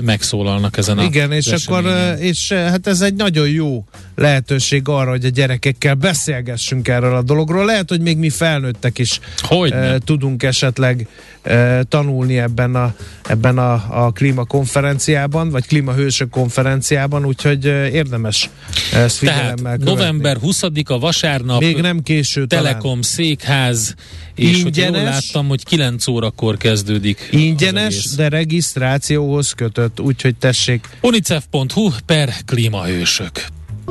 megszólalnak 0.00 0.76
ezen 0.76 0.98
a 0.98 1.02
Igen, 1.02 1.32
és 1.32 1.46
akkor, 1.46 1.84
és 2.18 2.52
hát 2.52 2.86
ez 2.86 3.00
egy 3.00 3.14
nagyon 3.14 3.48
jó 3.48 3.84
lehetőség 4.14 4.88
arra, 4.88 5.10
hogy 5.10 5.24
a 5.24 5.28
gyerekekkel 5.28 5.94
beszélgessünk 5.94 6.88
erről 6.88 7.16
a 7.16 7.22
dologról. 7.22 7.64
Lehet, 7.64 7.88
hogy 7.88 8.00
még 8.00 8.16
mi 8.16 8.30
felnőttek 8.30 8.98
is 8.98 9.20
uh, 9.50 9.96
tudunk 10.04 10.42
esetleg 10.42 11.08
uh, 11.44 11.80
tanulni 11.88 12.38
ebben 12.38 12.74
a, 12.74 12.94
ebben 13.28 13.58
a, 13.58 14.04
a 14.04 14.10
klímakonferenciában, 14.12 15.50
vagy 15.50 15.66
klímahősök 15.66 16.30
konferenciában, 16.30 17.24
úgyhogy 17.24 17.66
uh, 17.66 17.92
érdemes 17.92 18.50
ezt 18.92 19.16
figyelemmel 19.16 19.54
Tehát 19.56 19.78
követni. 19.78 19.90
november 19.90 20.36
20-a 20.42 20.98
vasárnap 20.98 21.60
még 21.60 21.80
nem 21.80 22.02
késő 22.02 22.46
Telekom 22.46 22.80
talán. 22.80 23.02
székház, 23.02 23.94
és 24.34 24.58
ingyenes, 24.58 25.00
jól 25.00 25.02
láttam, 25.02 25.48
hogy 25.48 25.64
9 25.64 26.06
órakor 26.06 26.56
kezdődik. 26.56 27.28
Ingyenes, 27.30 28.04
de 28.16 28.28
regisztrációhoz 28.28 29.52
kötött, 29.52 30.00
úgyhogy 30.00 30.34
tessék. 30.34 30.88
unicef.hu 31.00 31.90
per 32.06 32.34
klímahősök. 32.46 33.46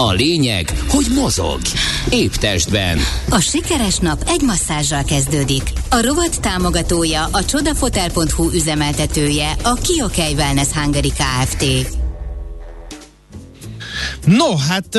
A 0.00 0.12
lényeg, 0.12 0.72
hogy 0.88 1.06
mozog. 1.14 1.60
Épp 2.10 2.32
testben. 2.32 2.98
A 3.30 3.40
sikeres 3.40 3.98
nap 3.98 4.22
egy 4.26 4.42
masszázsal 4.42 5.04
kezdődik. 5.04 5.62
A 5.90 6.00
rovat 6.02 6.40
támogatója, 6.40 7.24
a 7.32 7.44
csodafotel.hu 7.44 8.50
üzemeltetője, 8.52 9.56
a 9.62 9.72
Kiokei 9.72 10.32
Wellness 10.34 10.68
Hungary 10.68 11.08
Kft. 11.10 11.64
No, 14.24 14.56
hát 14.56 14.94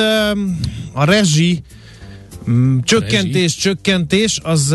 a 0.92 1.04
rezsi 1.04 1.62
mm, 2.50 2.78
csökkentés, 2.82 3.42
rezsi? 3.42 3.58
csökkentés, 3.60 4.40
az 4.42 4.74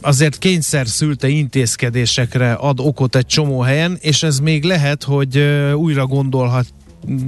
azért 0.00 0.38
kényszer 0.38 0.86
szülte 0.88 1.28
intézkedésekre 1.28 2.52
ad 2.52 2.80
okot 2.80 3.16
egy 3.16 3.26
csomó 3.26 3.60
helyen, 3.60 3.98
és 4.00 4.22
ez 4.22 4.38
még 4.38 4.64
lehet, 4.64 5.02
hogy 5.02 5.38
újra 5.74 6.06
gondolhat 6.06 6.66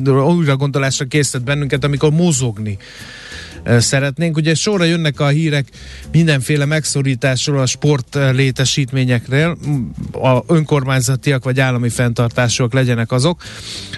újra 0.07 0.57
gondolásra 0.57 1.05
készített 1.05 1.43
bennünket, 1.43 1.85
amikor 1.85 2.11
mozogni 2.11 2.79
szeretnénk. 3.79 4.37
Ugye 4.37 4.55
sorra 4.55 4.85
jönnek 4.85 5.21
a 5.21 5.29
hírek 5.29 5.69
mindenféle 6.13 6.65
megszorításról 6.65 7.61
a 7.61 7.67
sport 7.67 8.19
létesítményekről, 8.33 9.59
a 10.13 10.43
önkormányzatiak 10.47 11.45
vagy 11.45 11.61
állami 11.61 11.89
fenntartások 11.89 12.73
legyenek 12.73 13.13
azok. 13.13 13.43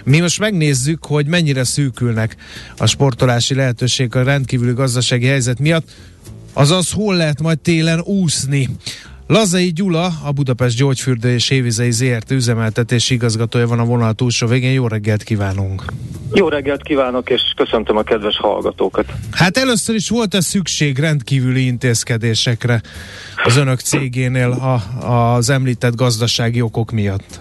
Mi 0.04 0.20
most 0.20 0.38
megnézzük, 0.38 1.04
hogy 1.04 1.26
mennyire 1.26 1.64
szűkülnek 1.64 2.36
a 2.76 2.86
sportolási 2.86 3.54
lehetőségek 3.54 4.14
a 4.14 4.22
rendkívüli 4.22 4.72
gazdasági 4.72 5.26
helyzet 5.26 5.58
miatt, 5.58 5.88
azaz 6.52 6.92
hol 6.92 7.16
lehet 7.16 7.42
majd 7.42 7.58
télen 7.58 8.00
úszni. 8.00 8.68
Lazai 9.28 9.72
Gyula, 9.72 10.12
a 10.24 10.32
Budapest 10.32 10.76
Gyógyfürdő 10.76 11.32
és 11.32 11.48
Hévizei 11.48 11.90
ZRT 11.90 12.30
üzemeltetési 12.30 13.14
igazgatója 13.14 13.66
van 13.66 13.78
a 13.78 13.84
vonal 13.84 14.12
túlsó 14.12 14.46
végén. 14.46 14.72
Jó 14.72 14.86
reggelt 14.86 15.22
kívánunk! 15.22 15.84
Jó 16.32 16.48
reggelt 16.48 16.82
kívánok, 16.82 17.30
és 17.30 17.42
köszöntöm 17.56 17.96
a 17.96 18.02
kedves 18.02 18.36
hallgatókat! 18.36 19.04
Hát 19.30 19.56
először 19.56 19.94
is 19.94 20.08
volt-e 20.08 20.40
szükség 20.40 20.98
rendkívüli 20.98 21.66
intézkedésekre 21.66 22.82
az 23.44 23.56
önök 23.56 23.78
cégénél 23.78 24.50
a, 24.50 25.06
az 25.06 25.50
említett 25.50 25.94
gazdasági 25.94 26.60
okok 26.60 26.90
miatt? 26.90 27.40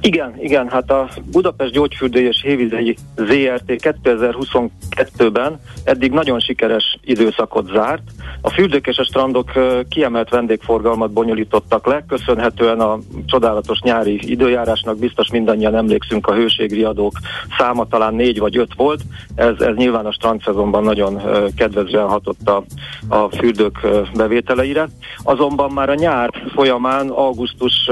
Igen, 0.00 0.34
igen, 0.38 0.68
hát 0.68 0.90
a 0.90 1.08
Budapest 1.30 1.72
Gyógyfürdő 1.72 2.20
és 2.20 2.40
Hévizei 2.42 2.96
ZRT 3.16 3.64
2022-ben 3.66 5.60
eddig 5.84 6.12
nagyon 6.12 6.40
sikeres 6.40 6.98
időszakot 7.04 7.70
zárt. 7.72 8.02
A 8.40 8.50
fürdők 8.50 8.86
és 8.86 8.96
a 8.96 9.04
strandok 9.04 9.50
kiemelt 9.88 10.28
vendégforgalmat 10.28 11.12
bonyolítottak 11.12 11.86
le, 11.86 12.04
köszönhetően 12.08 12.80
a 12.80 12.98
csodálatos 13.26 13.80
nyári 13.80 14.30
időjárásnak 14.30 14.98
biztos 14.98 15.30
mindannyian 15.30 15.74
emlékszünk 15.74 16.26
a 16.26 16.34
hőségriadók 16.34 17.12
száma 17.58 17.86
talán 17.86 18.14
négy 18.14 18.38
vagy 18.38 18.56
öt 18.56 18.74
volt. 18.76 19.00
Ez, 19.34 19.60
ez 19.60 19.74
nyilván 19.74 20.06
a 20.06 20.12
strandszezonban 20.12 20.82
nagyon 20.82 21.22
kedvezően 21.56 22.08
hatott 22.08 22.48
a, 22.48 22.64
a 23.08 23.28
fürdők 23.28 23.86
bevételeire. 24.14 24.88
Azonban 25.22 25.70
már 25.70 25.88
a 25.88 25.94
nyár 25.94 26.30
folyamán, 26.54 27.08
augusztus 27.08 27.90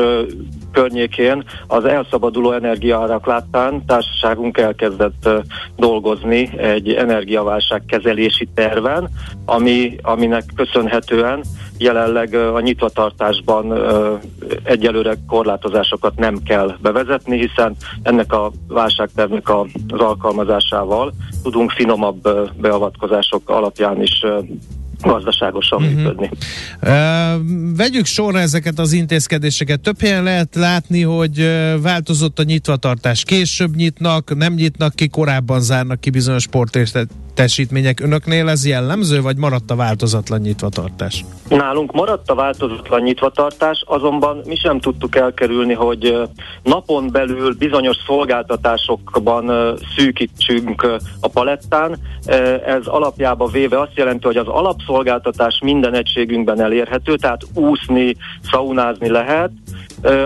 környékén 0.72 1.44
az 1.66 1.84
elszabaduló 1.84 2.52
energiaárak 2.52 3.26
láttán 3.26 3.84
társaságunk 3.86 4.58
elkezdett 4.58 5.28
dolgozni 5.76 6.58
egy 6.58 6.92
energiaválság 6.92 7.82
kezelési 7.86 8.48
terven, 8.54 9.08
ami, 9.44 9.96
aminek 10.02 10.44
köszönhetően 10.54 11.44
jelenleg 11.78 12.34
a 12.34 12.60
nyitvatartásban 12.60 13.72
egyelőre 14.62 15.14
korlátozásokat 15.26 16.16
nem 16.16 16.42
kell 16.44 16.76
bevezetni, 16.80 17.38
hiszen 17.38 17.76
ennek 18.02 18.32
a 18.32 18.50
válságtervnek 18.68 19.48
az 19.48 20.00
alkalmazásával 20.00 21.12
tudunk 21.42 21.70
finomabb 21.70 22.28
beavatkozások 22.60 23.50
alapján 23.50 24.02
is 24.02 24.24
gazdaságosan 25.02 25.82
uh-huh. 25.82 25.96
működni. 25.96 26.30
Uh, 26.82 26.96
vegyük 27.76 28.06
sorra 28.06 28.38
ezeket 28.38 28.78
az 28.78 28.92
intézkedéseket. 28.92 29.80
Több 29.80 30.00
helyen 30.00 30.22
lehet 30.22 30.54
látni, 30.54 31.02
hogy 31.02 31.50
változott 31.82 32.38
a 32.38 32.42
nyitvatartás. 32.42 33.24
Később 33.24 33.74
nyitnak, 33.74 34.36
nem 34.36 34.54
nyitnak 34.54 34.94
ki, 34.94 35.08
korábban 35.08 35.60
zárnak 35.60 36.00
ki 36.00 36.10
bizonyos 36.10 36.46
sportesítmények. 37.38 38.00
Önöknél 38.00 38.48
ez 38.48 38.66
jellemző, 38.66 39.20
vagy 39.22 39.36
maradt 39.36 39.70
a 39.70 39.76
változatlan 39.76 40.40
nyitvatartás? 40.40 41.24
Nálunk 41.48 41.92
maradt 41.92 42.30
a 42.30 42.34
változatlan 42.34 43.00
nyitvatartás, 43.00 43.84
azonban 43.86 44.40
mi 44.44 44.56
sem 44.56 44.80
tudtuk 44.80 45.16
elkerülni, 45.16 45.72
hogy 45.72 46.16
napon 46.62 47.10
belül 47.10 47.54
bizonyos 47.58 47.96
szolgáltatásokban 48.06 49.76
szűkítsünk 49.96 50.86
a 51.20 51.28
palettán. 51.28 51.98
Ez 52.66 52.86
alapjába 52.86 53.46
véve 53.46 53.80
azt 53.80 53.96
jelenti, 53.96 54.26
hogy 54.26 54.36
az 54.36 54.48
alapszolgáltatás 54.48 55.60
minden 55.62 55.94
egységünkben 55.94 56.60
elérhető, 56.60 57.16
tehát 57.16 57.40
úszni, 57.54 58.16
szaunázni 58.50 59.08
lehet, 59.08 59.50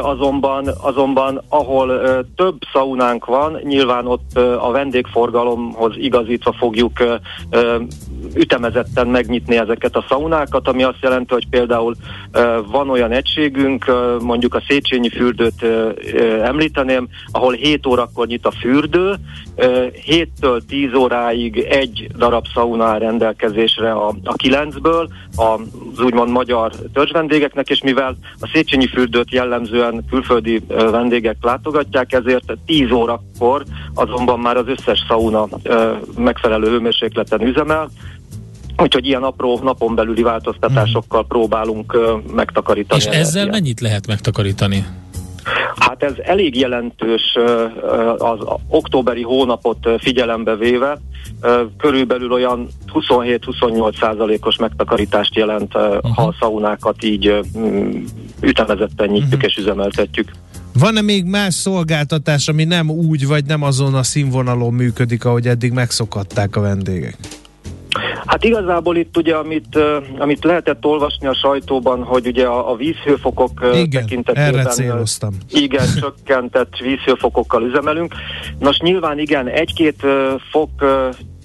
azonban, 0.03 0.69
azonban 0.81 1.43
ahol 1.49 2.01
több 2.37 2.57
szaunánk 2.73 3.25
van, 3.25 3.59
nyilván 3.63 4.07
ott 4.07 4.39
a 4.39 4.71
vendégforgalomhoz 4.71 5.93
igazítva 5.97 6.53
fogjuk 6.53 6.93
ütemezetten 8.35 9.07
megnyitni 9.07 9.57
ezeket 9.57 9.97
a 9.97 10.05
szaunákat, 10.09 10.69
ami 10.69 10.83
azt 10.83 11.01
jelenti, 11.01 11.33
hogy 11.33 11.49
például 11.49 11.95
van 12.71 12.91
olyan 12.91 13.11
egységünk, 13.11 13.93
mondjuk 14.21 14.55
a 14.55 14.63
Széchenyi 14.69 15.09
fürdőt 15.09 15.63
említeném, 16.43 17.09
ahol 17.31 17.53
7 17.53 17.87
órakor 17.87 18.27
nyit 18.27 18.47
a 18.47 18.51
fürdő, 18.51 19.15
7-től 19.57 20.61
10 20.69 20.95
óráig 20.95 21.59
egy 21.59 22.07
darab 22.17 22.45
szauna 22.55 22.85
áll 22.85 22.99
rendelkezésre 22.99 23.93
a, 23.93 24.09
a 24.09 24.35
9-ből, 24.35 25.09
az 25.37 26.01
úgymond 26.01 26.31
magyar 26.31 26.73
törzsvendégeknek, 26.93 27.69
és 27.69 27.83
mivel 27.83 28.17
a 28.41 28.51
Széchenyi 28.53 28.87
fürdőt 28.87 29.31
jellemzően 29.31 30.05
külföldi 30.11 30.63
vendégek 30.69 31.37
látogatják, 31.41 32.13
ezért 32.13 32.53
10 32.67 32.91
órakor 32.91 33.65
azonban 33.95 34.41
már 34.41 34.57
az 34.57 34.67
összes 34.67 35.05
szauna 35.09 35.49
megfelelő 36.17 36.69
hőmérsékleten 36.69 37.47
üzemel, 37.47 37.91
Úgyhogy 38.77 39.07
ilyen 39.07 39.23
apró 39.23 39.61
napon 39.63 39.95
belüli 39.95 40.23
változtatásokkal 40.23 41.21
hmm. 41.21 41.29
próbálunk 41.29 41.97
megtakarítani. 42.35 43.01
És 43.01 43.07
ezzel 43.07 43.47
mennyit 43.47 43.81
lehet 43.81 44.07
megtakarítani? 44.07 44.87
Hát 45.77 46.03
ez 46.03 46.13
elég 46.23 46.57
jelentős 46.57 47.37
az 48.19 48.39
októberi 48.69 49.23
hónapot 49.23 49.89
figyelembe 49.99 50.57
véve, 50.57 50.99
körülbelül 51.79 52.33
olyan 52.33 52.69
27-28 52.93 53.99
százalékos 54.01 54.57
megtakarítást 54.57 55.35
jelent, 55.35 55.75
uh-huh. 55.75 56.15
ha 56.15 56.23
a 56.23 56.35
szaunákat 56.41 57.05
így 57.05 57.41
ütemezetten 58.41 59.09
nyitjuk 59.09 59.33
uh-huh. 59.33 59.45
és 59.45 59.57
üzemeltetjük. 59.57 60.31
Van-e 60.79 61.01
még 61.01 61.25
más 61.25 61.55
szolgáltatás, 61.55 62.49
ami 62.49 62.65
nem 62.65 62.91
úgy 62.91 63.27
vagy 63.27 63.45
nem 63.45 63.63
azon 63.63 63.95
a 63.95 64.03
színvonalon 64.03 64.75
működik, 64.75 65.25
ahogy 65.25 65.47
eddig 65.47 65.73
megszokhatták 65.73 66.57
a 66.57 66.61
vendégek? 66.61 67.17
Hát 68.33 68.45
igazából 68.45 68.97
itt 68.97 69.17
ugye, 69.17 69.35
amit, 69.35 69.79
amit 70.19 70.45
lehetett 70.45 70.85
olvasni 70.85 71.27
a 71.27 71.35
sajtóban, 71.35 72.03
hogy 72.03 72.27
ugye 72.27 72.47
a, 72.47 72.71
a 72.71 72.77
vízhőfokok 72.77 73.67
igen, 73.73 74.03
tekintetében 74.03 74.59
erre 74.59 74.71
céloztam. 74.71 75.31
igen, 75.51 75.87
csökkentett 76.01 76.77
vízhőfokokkal 76.77 77.63
üzemelünk. 77.63 78.15
Nos, 78.59 78.79
nyilván 78.79 79.19
igen, 79.19 79.49
egy-két 79.49 80.07
fok 80.51 80.71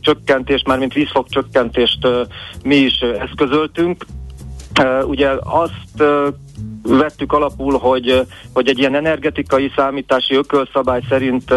csökkentést, 0.01 0.67
már 0.67 0.79
mint 0.79 0.93
vízfok 0.93 1.29
csökkentést 1.29 2.07
mi 2.63 2.75
is 2.75 2.99
eszközöltünk. 2.99 4.05
Ugye 5.01 5.29
azt 5.39 6.03
vettük 6.81 7.33
alapul, 7.33 7.77
hogy, 7.77 8.25
hogy 8.53 8.67
egy 8.67 8.79
ilyen 8.79 8.95
energetikai 8.95 9.71
számítási 9.75 10.35
ökölszabály 10.35 11.01
szerint 11.09 11.51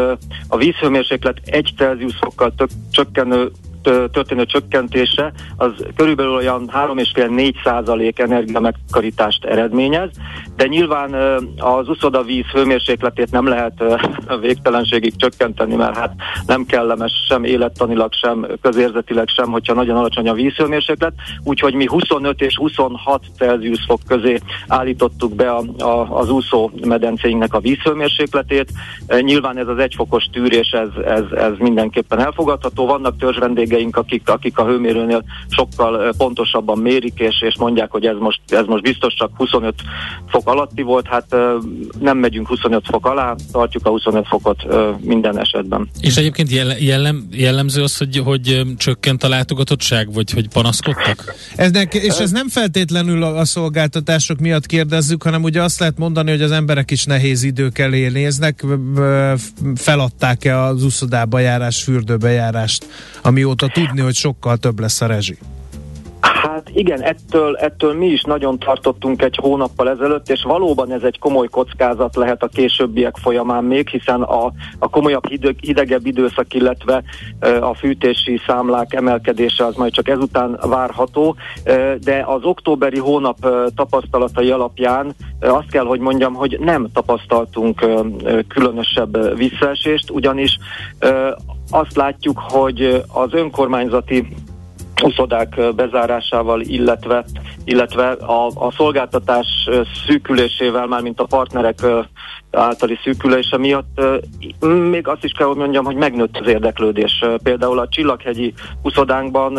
a 0.49 0.57
vízhőmérséklet 0.57 1.37
1 1.45 1.73
Celsius 1.77 2.17
fokkal 2.21 2.53
tök, 2.57 2.69
csökkenő 2.91 3.51
történő 3.83 4.45
csökkentése 4.45 5.33
az 5.57 5.73
körülbelül 5.97 6.35
olyan 6.35 6.71
3,5-4 6.75 7.55
százalék 7.65 8.19
energia 8.19 8.61
megkaritást 8.61 9.45
eredményez, 9.45 10.11
de 10.61 10.67
nyilván 10.67 11.15
az 11.57 11.89
uszodavíz 11.89 12.45
hőmérsékletét 12.45 13.31
nem 13.31 13.47
lehet 13.47 13.85
végtelenségig 14.41 15.17
csökkenteni, 15.17 15.75
mert 15.75 15.97
hát 15.97 16.15
nem 16.47 16.65
kellemes 16.65 17.13
sem 17.29 17.45
élettanilag, 17.45 18.13
sem 18.13 18.47
közérzetileg 18.61 19.29
sem, 19.29 19.51
hogyha 19.51 19.75
nagyon 19.75 19.97
alacsony 19.97 20.29
a 20.29 20.35
vízhőmérséklet, 20.35 21.13
úgyhogy 21.45 21.75
mi 21.75 21.87
25 21.87 22.41
és 22.41 22.57
26 22.57 23.25
Celsius 23.37 23.85
fok 23.87 24.01
közé 24.07 24.39
állítottuk 24.67 25.35
be 25.35 25.51
a, 25.51 25.63
a, 25.79 26.19
az 26.19 26.31
úszó 26.31 26.71
medencéinknek 26.85 27.55
a 27.55 27.61
vízhőmérsékletét. 27.61 28.71
Nyilván 29.21 29.59
ez 29.59 29.69
az 29.69 29.79
egyfokos 29.79 30.25
tűrés, 30.25 30.71
ez, 30.71 31.05
ez, 31.05 31.25
ez 31.33 31.53
mindenképpen 31.59 32.19
elfogadható. 32.19 32.87
Vannak 32.87 33.17
törzsvendég 33.17 33.69
vendégeink, 33.69 33.97
akik, 33.97 34.29
akik 34.29 34.59
a 34.59 34.65
hőmérőnél 34.65 35.23
sokkal 35.49 36.13
pontosabban 36.19 36.79
mérik, 36.79 37.19
és, 37.19 37.43
és 37.43 37.57
mondják, 37.59 37.91
hogy 37.91 38.07
ez 38.07 38.17
most, 38.19 38.41
ez 38.49 38.67
most 38.67 38.83
biztos 38.83 39.15
csak 39.15 39.31
25 39.37 39.75
fok 40.29 40.49
alatti 40.51 40.83
volt, 40.83 41.07
hát 41.07 41.37
nem 41.99 42.19
megyünk 42.19 42.47
25 42.49 42.83
fok 42.91 43.07
alá, 43.07 43.35
tartjuk 43.53 43.87
a 43.87 43.91
25 43.91 44.27
fokot 44.27 44.67
minden 45.01 45.39
esetben. 45.39 45.89
És 46.01 46.17
egyébként 46.17 46.51
jellem, 46.79 47.29
jellemző 47.31 47.83
az, 47.83 47.97
hogy, 47.97 48.17
hogy 48.25 48.63
csökkent 48.77 49.23
a 49.23 49.29
látogatottság, 49.29 50.13
vagy 50.13 50.31
hogy 50.31 50.49
panaszkodtak? 50.49 51.35
Eznek, 51.57 51.95
és 51.95 52.19
ez 52.19 52.31
nem 52.31 52.49
feltétlenül 52.49 53.23
a, 53.23 53.45
szolgáltatások 53.45 54.39
miatt 54.39 54.67
kérdezzük, 54.67 55.23
hanem 55.23 55.43
ugye 55.43 55.63
azt 55.63 55.79
lehet 55.79 55.99
mondani, 55.99 56.31
hogy 56.31 56.43
az 56.43 56.51
emberek 56.51 56.91
is 56.91 57.05
nehéz 57.05 57.43
idők 57.43 57.79
elé 57.79 58.09
néznek, 58.09 58.65
feladták-e 59.75 60.63
az 60.63 60.85
uszodába 60.85 61.39
járás, 61.39 61.83
fürdőbe 61.83 62.31
járást, 62.31 62.87
amióta 63.23 63.61
óta 63.65 63.81
tudni, 63.81 64.01
hogy 64.01 64.15
sokkal 64.15 64.57
több 64.57 64.81
lesz 64.81 65.01
a 65.01 65.07
rezsi? 65.07 65.39
Hát 66.43 66.71
igen, 66.73 67.03
ettől, 67.03 67.57
ettől 67.57 67.95
mi 67.95 68.07
is 68.07 68.23
nagyon 68.23 68.59
tartottunk 68.59 69.23
egy 69.23 69.37
hónappal 69.37 69.91
ezelőtt, 69.91 70.29
és 70.29 70.43
valóban 70.43 70.93
ez 70.93 71.03
egy 71.03 71.19
komoly 71.19 71.49
kockázat 71.49 72.17
lehet 72.17 72.43
a 72.43 72.49
későbbiek 72.49 73.17
folyamán 73.17 73.65
még, 73.65 73.89
hiszen 73.89 74.23
a, 74.23 74.53
a 74.79 74.89
komolyabb 74.89 75.27
hideg, 75.27 75.57
hidegebb 75.61 76.07
időszak, 76.07 76.55
illetve 76.55 77.03
a 77.61 77.75
fűtési 77.75 78.41
számlák 78.47 78.95
emelkedése 78.95 79.65
az 79.65 79.75
majd 79.75 79.93
csak 79.93 80.09
ezután 80.09 80.59
várható, 80.63 81.37
de 82.01 82.25
az 82.27 82.45
októberi 82.45 82.99
hónap 82.99 83.37
tapasztalatai 83.75 84.51
alapján 84.51 85.15
azt 85.41 85.71
kell, 85.71 85.85
hogy 85.85 86.01
mondjam, 86.01 86.35
hogy 86.35 86.59
nem 86.61 86.89
tapasztaltunk 86.93 87.87
különösebb 88.49 89.37
visszaesést, 89.37 90.11
ugyanis 90.11 90.59
azt 91.71 91.97
látjuk, 91.97 92.39
hogy 92.49 93.03
az 93.13 93.33
önkormányzati 93.33 94.27
uszodák 95.03 95.75
bezárásával, 95.75 96.61
illetve, 96.61 97.25
illetve 97.65 98.11
a, 98.11 98.47
a 98.47 98.73
szolgáltatás 98.77 99.47
szűkülésével, 100.07 100.87
már 100.87 101.03
mint 101.03 101.21
a 101.21 101.25
partnerek 101.25 101.79
általi 102.51 102.99
szűkülése 103.05 103.59
miatt 103.59 104.01
még 104.91 105.09
azt 105.09 105.25
is 105.25 105.33
kell, 105.33 105.47
hogy 105.47 105.57
mondjam, 105.57 105.85
hogy 105.85 105.97
megnőtt 105.97 106.39
az 106.39 106.47
érdeklődés. 106.47 107.25
Például 107.43 107.79
a 107.79 107.89
Csillaghegyi 107.89 108.55
uszodánkban 108.83 109.59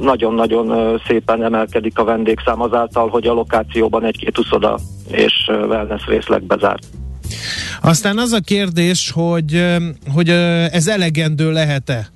nagyon-nagyon 0.00 0.98
szépen 1.06 1.44
emelkedik 1.44 1.98
a 1.98 2.04
vendégszám 2.04 2.60
azáltal, 2.60 3.08
hogy 3.08 3.26
a 3.26 3.32
lokációban 3.32 4.04
egy-két 4.04 4.38
uszoda 4.38 4.78
és 5.10 5.32
wellness 5.48 6.06
részleg 6.06 6.42
bezárt. 6.42 6.86
Aztán 7.82 8.18
az 8.18 8.32
a 8.32 8.40
kérdés, 8.40 9.10
hogy, 9.14 9.66
hogy 10.14 10.28
ez 10.70 10.88
elegendő 10.88 11.52
lehet-e? 11.52 12.06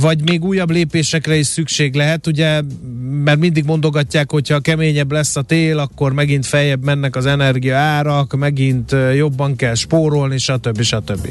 Vagy 0.00 0.22
még 0.24 0.44
újabb 0.44 0.70
lépésekre 0.70 1.34
is 1.34 1.46
szükség 1.46 1.94
lehet, 1.94 2.26
ugye, 2.26 2.62
mert 3.24 3.38
mindig 3.38 3.64
mondogatják, 3.64 4.30
hogyha 4.30 4.60
keményebb 4.60 5.12
lesz 5.12 5.36
a 5.36 5.42
tél, 5.42 5.78
akkor 5.78 6.12
megint 6.12 6.46
feljebb 6.46 6.84
mennek 6.84 7.16
az 7.16 7.26
energia 7.26 7.76
árak, 7.76 8.36
megint 8.36 8.96
jobban 9.14 9.56
kell 9.56 9.74
spórolni, 9.74 10.38
stb. 10.38 10.80
stb. 10.80 11.28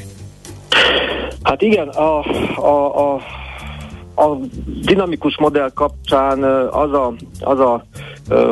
Hát 1.43 1.61
igen, 1.61 1.87
a, 1.87 2.19
a, 2.55 2.97
a, 2.97 3.21
a 4.15 4.37
dinamikus 4.81 5.37
modell 5.37 5.71
kapcsán 5.73 6.43
az 6.69 6.93
a, 6.93 7.13
az 7.39 7.59
a 7.59 7.85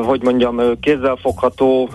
hogy 0.06 0.24
mondjam, 0.24 0.80
kézzelfogható 0.80 1.90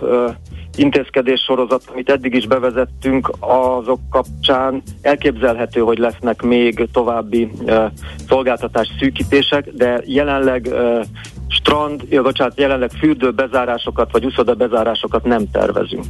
intézkedés 0.79 1.41
sorozat, 1.41 1.83
amit 1.93 2.11
eddig 2.11 2.35
is 2.35 2.47
bevezettünk, 2.47 3.31
azok 3.39 4.01
kapcsán 4.11 4.83
elképzelhető, 5.03 5.81
hogy 5.81 5.99
lesznek 5.99 6.43
még 6.43 6.89
további 6.93 7.51
uh, 7.61 7.85
szolgáltatás 8.29 8.89
szűkítések, 8.99 9.71
de 9.71 10.01
jelenleg 10.05 10.69
uh, 10.71 11.05
strand, 11.49 12.03
ja, 12.09 12.23
bocsánat, 12.23 12.59
jelenleg 12.59 12.91
fürdő 12.91 13.31
bezárásokat 13.31 14.13
vagy 14.13 14.25
uszoda 14.25 14.55
bezárásokat 14.55 15.25
nem 15.25 15.51
tervezünk. 15.51 16.07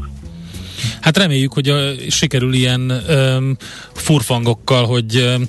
Hát 1.09 1.17
reméljük, 1.17 1.53
hogy 1.53 1.69
a, 1.69 1.93
sikerül 2.09 2.55
ilyen 2.55 2.91
öm, 3.07 3.57
furfangokkal, 3.93 4.87
hogy 4.87 5.17
öm, 5.17 5.47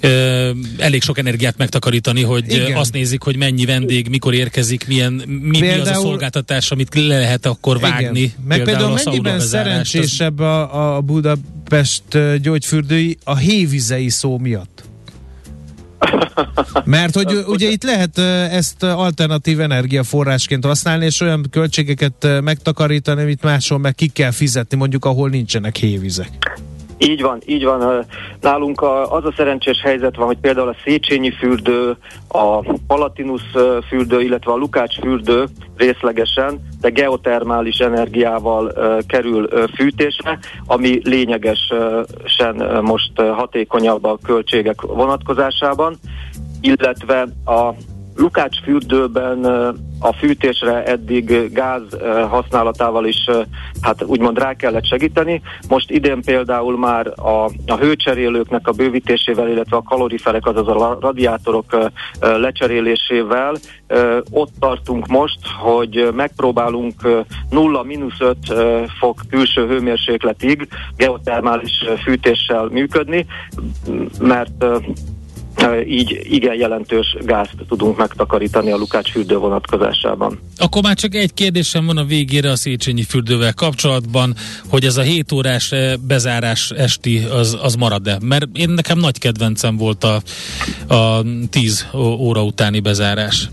öm, 0.00 0.74
elég 0.78 1.02
sok 1.02 1.18
energiát 1.18 1.56
megtakarítani, 1.56 2.22
hogy 2.22 2.44
Igen. 2.52 2.76
azt 2.76 2.92
nézik, 2.92 3.22
hogy 3.22 3.36
mennyi 3.36 3.64
vendég, 3.64 4.08
mikor 4.08 4.34
érkezik, 4.34 4.86
milyen, 4.86 5.12
mi, 5.12 5.58
például, 5.58 5.82
mi 5.82 5.88
az 5.90 5.96
a 5.96 6.00
szolgáltatás, 6.00 6.70
amit 6.70 6.94
le 6.94 7.18
lehet 7.18 7.46
akkor 7.46 7.80
vágni. 7.80 8.20
Igen. 8.20 8.32
Meg 8.46 8.62
például, 8.62 8.76
például 8.76 9.00
mennyiben 9.04 9.40
szerencsésebb 9.40 10.38
a, 10.38 10.96
a 10.96 11.00
Budapest 11.00 12.02
gyógyfürdői 12.40 13.18
a 13.24 13.36
hévizei 13.36 14.08
szó 14.08 14.38
miatt? 14.38 14.84
Mert 16.84 17.14
hogy 17.14 17.44
ugye 17.46 17.68
itt 17.68 17.82
lehet 17.82 18.18
ezt 18.52 18.82
alternatív 18.82 19.60
energiaforrásként 19.60 20.64
használni, 20.64 21.04
és 21.04 21.20
olyan 21.20 21.46
költségeket 21.50 22.26
megtakarítani, 22.42 23.22
amit 23.22 23.42
máshol 23.42 23.78
meg 23.78 23.94
ki 23.94 24.06
kell 24.06 24.30
fizetni, 24.30 24.76
mondjuk 24.76 25.04
ahol 25.04 25.28
nincsenek 25.28 25.76
hévizek. 25.76 26.62
Így 26.98 27.22
van, 27.22 27.38
így 27.46 27.64
van. 27.64 28.04
Nálunk 28.40 28.82
az 29.10 29.24
a 29.24 29.32
szerencsés 29.36 29.80
helyzet 29.80 30.16
van, 30.16 30.26
hogy 30.26 30.38
például 30.38 30.68
a 30.68 30.76
Széchenyi 30.84 31.30
fürdő, 31.30 31.96
a 32.28 32.74
Palatinus 32.86 33.42
fürdő, 33.88 34.20
illetve 34.20 34.52
a 34.52 34.56
Lukács 34.56 34.98
fürdő 34.98 35.44
részlegesen, 35.76 36.60
de 36.80 36.88
geotermális 36.88 37.78
energiával 37.78 38.72
kerül 39.06 39.48
fűtésre, 39.74 40.38
ami 40.66 41.00
lényegesen 41.02 42.82
most 42.82 43.20
hatékonyabb 43.20 44.04
a 44.04 44.18
költségek 44.22 44.80
vonatkozásában, 44.80 45.96
illetve 46.60 47.26
a 47.44 47.70
Lukács 48.16 48.62
fürdőben 48.62 49.44
a 49.98 50.12
fűtésre 50.12 50.84
eddig 50.84 51.52
gáz 51.52 51.82
használatával 52.28 53.06
is 53.06 53.30
hát 53.80 54.02
úgymond 54.02 54.38
rá 54.38 54.54
kellett 54.54 54.86
segíteni. 54.86 55.42
Most 55.68 55.90
idén 55.90 56.22
például 56.22 56.78
már 56.78 57.06
a, 57.06 57.50
a 57.66 57.76
hőcserélőknek 57.76 58.68
a 58.68 58.72
bővítésével, 58.72 59.48
illetve 59.48 59.76
a 59.76 59.82
kaloriferek, 59.82 60.46
azaz 60.46 60.68
a 60.68 60.98
radiátorok 61.00 61.90
lecserélésével 62.20 63.54
ott 64.30 64.52
tartunk 64.58 65.06
most, 65.06 65.38
hogy 65.58 66.08
megpróbálunk 66.14 66.94
0-5 67.50 68.88
fok 68.98 69.20
külső 69.30 69.66
hőmérsékletig 69.66 70.68
geotermális 70.96 71.84
fűtéssel 72.04 72.68
működni, 72.70 73.26
mert 74.20 74.64
így 75.86 76.20
igen 76.30 76.54
jelentős 76.54 77.16
gázt 77.24 77.54
tudunk 77.68 77.96
megtakarítani 77.96 78.70
a 78.70 78.76
Lukács 78.76 79.10
fürdő 79.10 79.36
vonatkozásában. 79.36 80.40
Akkor 80.58 80.82
már 80.82 80.96
csak 80.96 81.14
egy 81.14 81.34
kérdésem 81.34 81.86
van 81.86 81.96
a 81.96 82.04
végére 82.04 82.50
a 82.50 82.56
Széchenyi 82.56 83.02
fürdővel 83.02 83.54
kapcsolatban, 83.54 84.34
hogy 84.68 84.84
ez 84.84 84.96
a 84.96 85.02
7 85.02 85.32
órás 85.32 85.72
bezárás 86.00 86.70
esti 86.70 87.18
az, 87.18 87.58
az 87.62 87.74
marad-e? 87.74 88.18
Mert 88.22 88.46
én 88.52 88.70
nekem 88.70 88.98
nagy 88.98 89.18
kedvencem 89.18 89.76
volt 89.76 90.04
a, 90.04 90.22
a 90.94 91.24
10 91.50 91.86
óra 91.96 92.42
utáni 92.42 92.80
bezárás. 92.80 93.48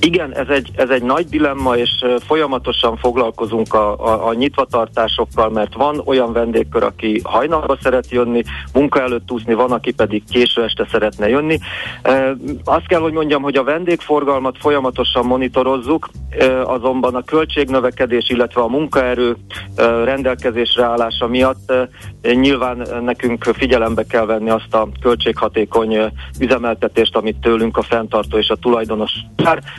Igen, 0.00 0.34
ez 0.34 0.48
egy, 0.48 0.70
ez 0.74 0.90
egy 0.90 1.02
nagy 1.02 1.28
dilemma, 1.28 1.76
és 1.76 1.90
folyamatosan 2.26 2.96
foglalkozunk 2.96 3.74
a, 3.74 4.06
a, 4.06 4.26
a 4.26 4.32
nyitvatartásokkal, 4.32 5.50
mert 5.50 5.74
van 5.74 6.02
olyan 6.04 6.32
vendégkör, 6.32 6.82
aki 6.82 7.20
hajnalba 7.24 7.76
szeret 7.82 8.10
jönni, 8.10 8.42
munka 8.72 9.00
előtt 9.00 9.30
úszni, 9.30 9.54
van, 9.54 9.72
aki 9.72 9.92
pedig 9.92 10.22
késő 10.30 10.62
este 10.62 10.86
szeretne 10.90 11.28
jönni. 11.28 11.58
E, 12.02 12.36
azt 12.64 12.86
kell, 12.86 13.00
hogy 13.00 13.12
mondjam, 13.12 13.42
hogy 13.42 13.56
a 13.56 13.64
vendégforgalmat 13.64 14.56
folyamatosan 14.58 15.26
monitorozzuk, 15.26 16.08
e, 16.30 16.62
azonban 16.62 17.14
a 17.14 17.22
költségnövekedés, 17.22 18.30
illetve 18.30 18.60
a 18.60 18.68
munkaerő 18.68 19.36
e, 19.76 20.04
rendelkezésre 20.04 20.84
állása 20.84 21.26
miatt 21.26 21.70
e, 21.70 21.88
nyilván 22.32 22.86
nekünk 23.02 23.44
figyelembe 23.44 24.04
kell 24.06 24.24
venni 24.24 24.50
azt 24.50 24.74
a 24.74 24.88
költséghatékony 25.00 25.98
üzemeltetést, 26.40 27.16
amit 27.16 27.40
tőlünk 27.40 27.76
a 27.76 27.82
fenntartó 27.82 28.38
és 28.38 28.48
a 28.48 28.56
tulajdonos 28.56 29.12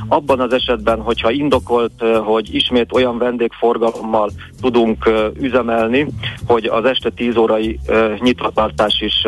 abban 0.09 0.39
az 0.39 0.53
esetben, 0.53 0.99
hogyha 1.01 1.31
indokolt, 1.31 2.03
hogy 2.23 2.55
ismét 2.55 2.93
olyan 2.93 3.17
vendégforgalommal 3.17 4.31
tudunk 4.61 5.09
üzemelni, 5.39 6.07
hogy 6.45 6.65
az 6.65 6.85
este 6.85 7.09
10 7.09 7.35
órai 7.35 7.79
nyitvatartás 8.19 9.01
is 9.01 9.27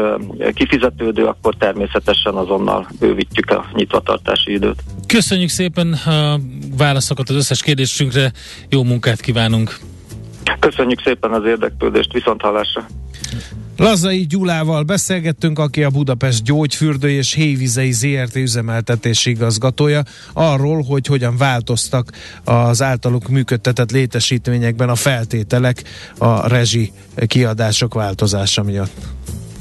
kifizetődő, 0.54 1.26
akkor 1.26 1.56
természetesen 1.56 2.34
azonnal 2.34 2.88
bővítjük 3.00 3.50
a 3.50 3.65
nyitvatartási 3.74 4.52
időt. 4.52 4.84
Köszönjük 5.08 5.50
szépen 5.50 5.94
a 5.94 6.39
válaszokat 6.78 7.30
az 7.30 7.36
összes 7.36 7.62
kérdésünkre, 7.62 8.32
jó 8.70 8.84
munkát 8.84 9.22
kívánunk! 9.22 9.80
Köszönjük 10.60 11.01
szépen 11.01 11.32
az 11.32 11.45
érdeklődést, 11.45 12.13
viszont 12.13 12.41
hallásra! 12.41 12.86
Lazai 13.77 14.25
Gyulával 14.25 14.84
beszélgettünk, 14.84 15.60
aki 15.60 15.84
a 15.84 15.89
Budapest 15.89 16.43
gyógyfürdő 16.43 17.10
és 17.10 17.34
hévizei 17.34 17.91
ZRT 17.91 18.36
üzemeltetési 18.36 19.30
igazgatója, 19.30 20.04
arról, 20.34 20.82
hogy 20.82 21.06
hogyan 21.06 21.38
változtak 21.38 22.12
az 22.43 22.82
általuk 22.82 23.27
működtetett 23.27 23.91
létesítményekben 23.91 24.89
a 24.89 24.95
feltételek 24.95 25.84
a 26.17 26.47
rezsi 26.47 26.91
kiadások 27.27 27.93
változása 27.93 28.63
miatt. 28.63 29.08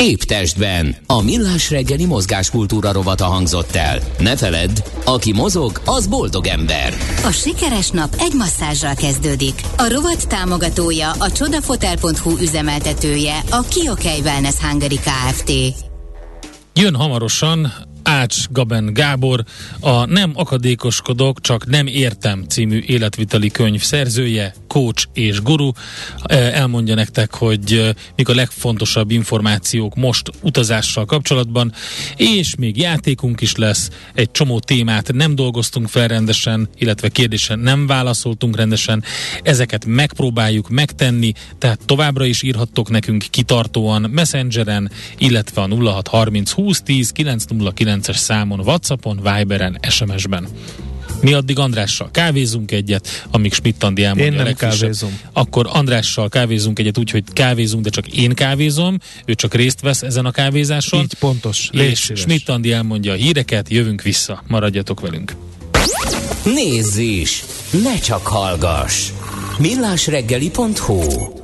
Épp 0.00 0.20
testben. 0.20 0.96
A 1.06 1.22
millás 1.22 1.70
reggeli 1.70 2.04
mozgáskultúra 2.04 2.92
rovata 2.92 3.24
hangzott 3.24 3.74
el. 3.74 4.00
Ne 4.18 4.36
feledd, 4.36 4.82
aki 5.04 5.32
mozog, 5.32 5.80
az 5.84 6.06
boldog 6.06 6.46
ember. 6.46 6.94
A 7.24 7.30
sikeres 7.30 7.90
nap 7.90 8.14
egy 8.18 8.34
masszázsral 8.34 8.94
kezdődik. 8.94 9.60
A 9.76 9.92
rovat 9.92 10.28
támogatója, 10.28 11.10
a 11.10 11.32
csodafotel.hu 11.32 12.38
üzemeltetője, 12.40 13.38
a 13.50 13.60
Kiokei 13.60 14.20
Wellness 14.20 14.56
Hungary 14.56 14.98
Kft. 14.98 15.52
Jön 16.74 16.94
hamarosan 16.94 17.72
Ács 18.10 18.48
Gaben 18.48 18.92
Gábor, 18.92 19.44
a 19.80 20.04
Nem 20.04 20.32
akadékoskodok, 20.34 21.40
csak 21.40 21.66
nem 21.66 21.86
értem 21.86 22.44
című 22.48 22.82
életviteli 22.86 23.50
könyv 23.50 23.82
szerzője, 23.82 24.54
coach 24.66 25.04
és 25.12 25.42
guru. 25.42 25.70
E, 26.22 26.36
elmondja 26.36 26.94
nektek, 26.94 27.34
hogy 27.34 27.72
e, 27.72 27.94
mik 28.16 28.28
a 28.28 28.34
legfontosabb 28.34 29.10
információk 29.10 29.94
most 29.94 30.30
utazással 30.42 31.04
kapcsolatban, 31.04 31.72
és 32.16 32.54
még 32.54 32.76
játékunk 32.76 33.40
is 33.40 33.56
lesz, 33.56 33.90
egy 34.14 34.30
csomó 34.30 34.58
témát 34.58 35.12
nem 35.12 35.34
dolgoztunk 35.34 35.88
fel 35.88 36.08
rendesen, 36.08 36.68
illetve 36.78 37.08
kérdésen 37.08 37.58
nem 37.58 37.86
válaszoltunk 37.86 38.56
rendesen, 38.56 39.04
ezeket 39.42 39.84
megpróbáljuk 39.84 40.68
megtenni, 40.68 41.32
tehát 41.58 41.80
továbbra 41.86 42.24
is 42.24 42.42
írhattok 42.42 42.90
nekünk 42.90 43.24
kitartóan 43.30 44.10
Messengeren, 44.10 44.90
illetve 45.18 45.62
a 45.62 45.68
0630 45.68 46.52
2010 46.52 47.10
909 47.10 47.99
9-es 48.00 48.16
számon, 48.16 48.60
Whatsappon, 48.60 49.20
Viberen, 49.22 49.78
SMS-ben. 49.88 50.48
Mi 51.20 51.32
addig 51.32 51.58
Andrással 51.58 52.10
kávézunk 52.10 52.70
egyet, 52.70 53.26
amíg 53.30 53.52
Schmidt-Andi 53.52 54.04
elmondja 54.04 54.32
Én 54.32 54.42
nem 54.42 54.54
kávézom. 54.54 55.20
Akkor 55.32 55.68
Andrással 55.72 56.28
kávézunk 56.28 56.78
egyet 56.78 56.98
úgy, 56.98 57.10
hogy 57.10 57.24
kávézunk, 57.32 57.84
de 57.84 57.90
csak 57.90 58.06
én 58.08 58.34
kávézom, 58.34 58.98
ő 59.24 59.34
csak 59.34 59.54
részt 59.54 59.80
vesz 59.80 60.02
ezen 60.02 60.26
a 60.26 60.30
kávézáson. 60.30 61.00
Így 61.00 61.14
pontos. 61.14 61.68
És 61.72 62.12
Schmidt-Andi 62.14 62.72
elmondja 62.72 63.12
a 63.12 63.16
híreket, 63.16 63.68
jövünk 63.68 64.02
vissza. 64.02 64.42
Maradjatok 64.46 65.00
velünk. 65.00 65.34
Nézz 66.44 66.96
is! 66.96 67.44
Ne 67.82 67.98
csak 67.98 68.26
hallgass! 68.26 69.10
millásreggeli.hu 69.58 71.39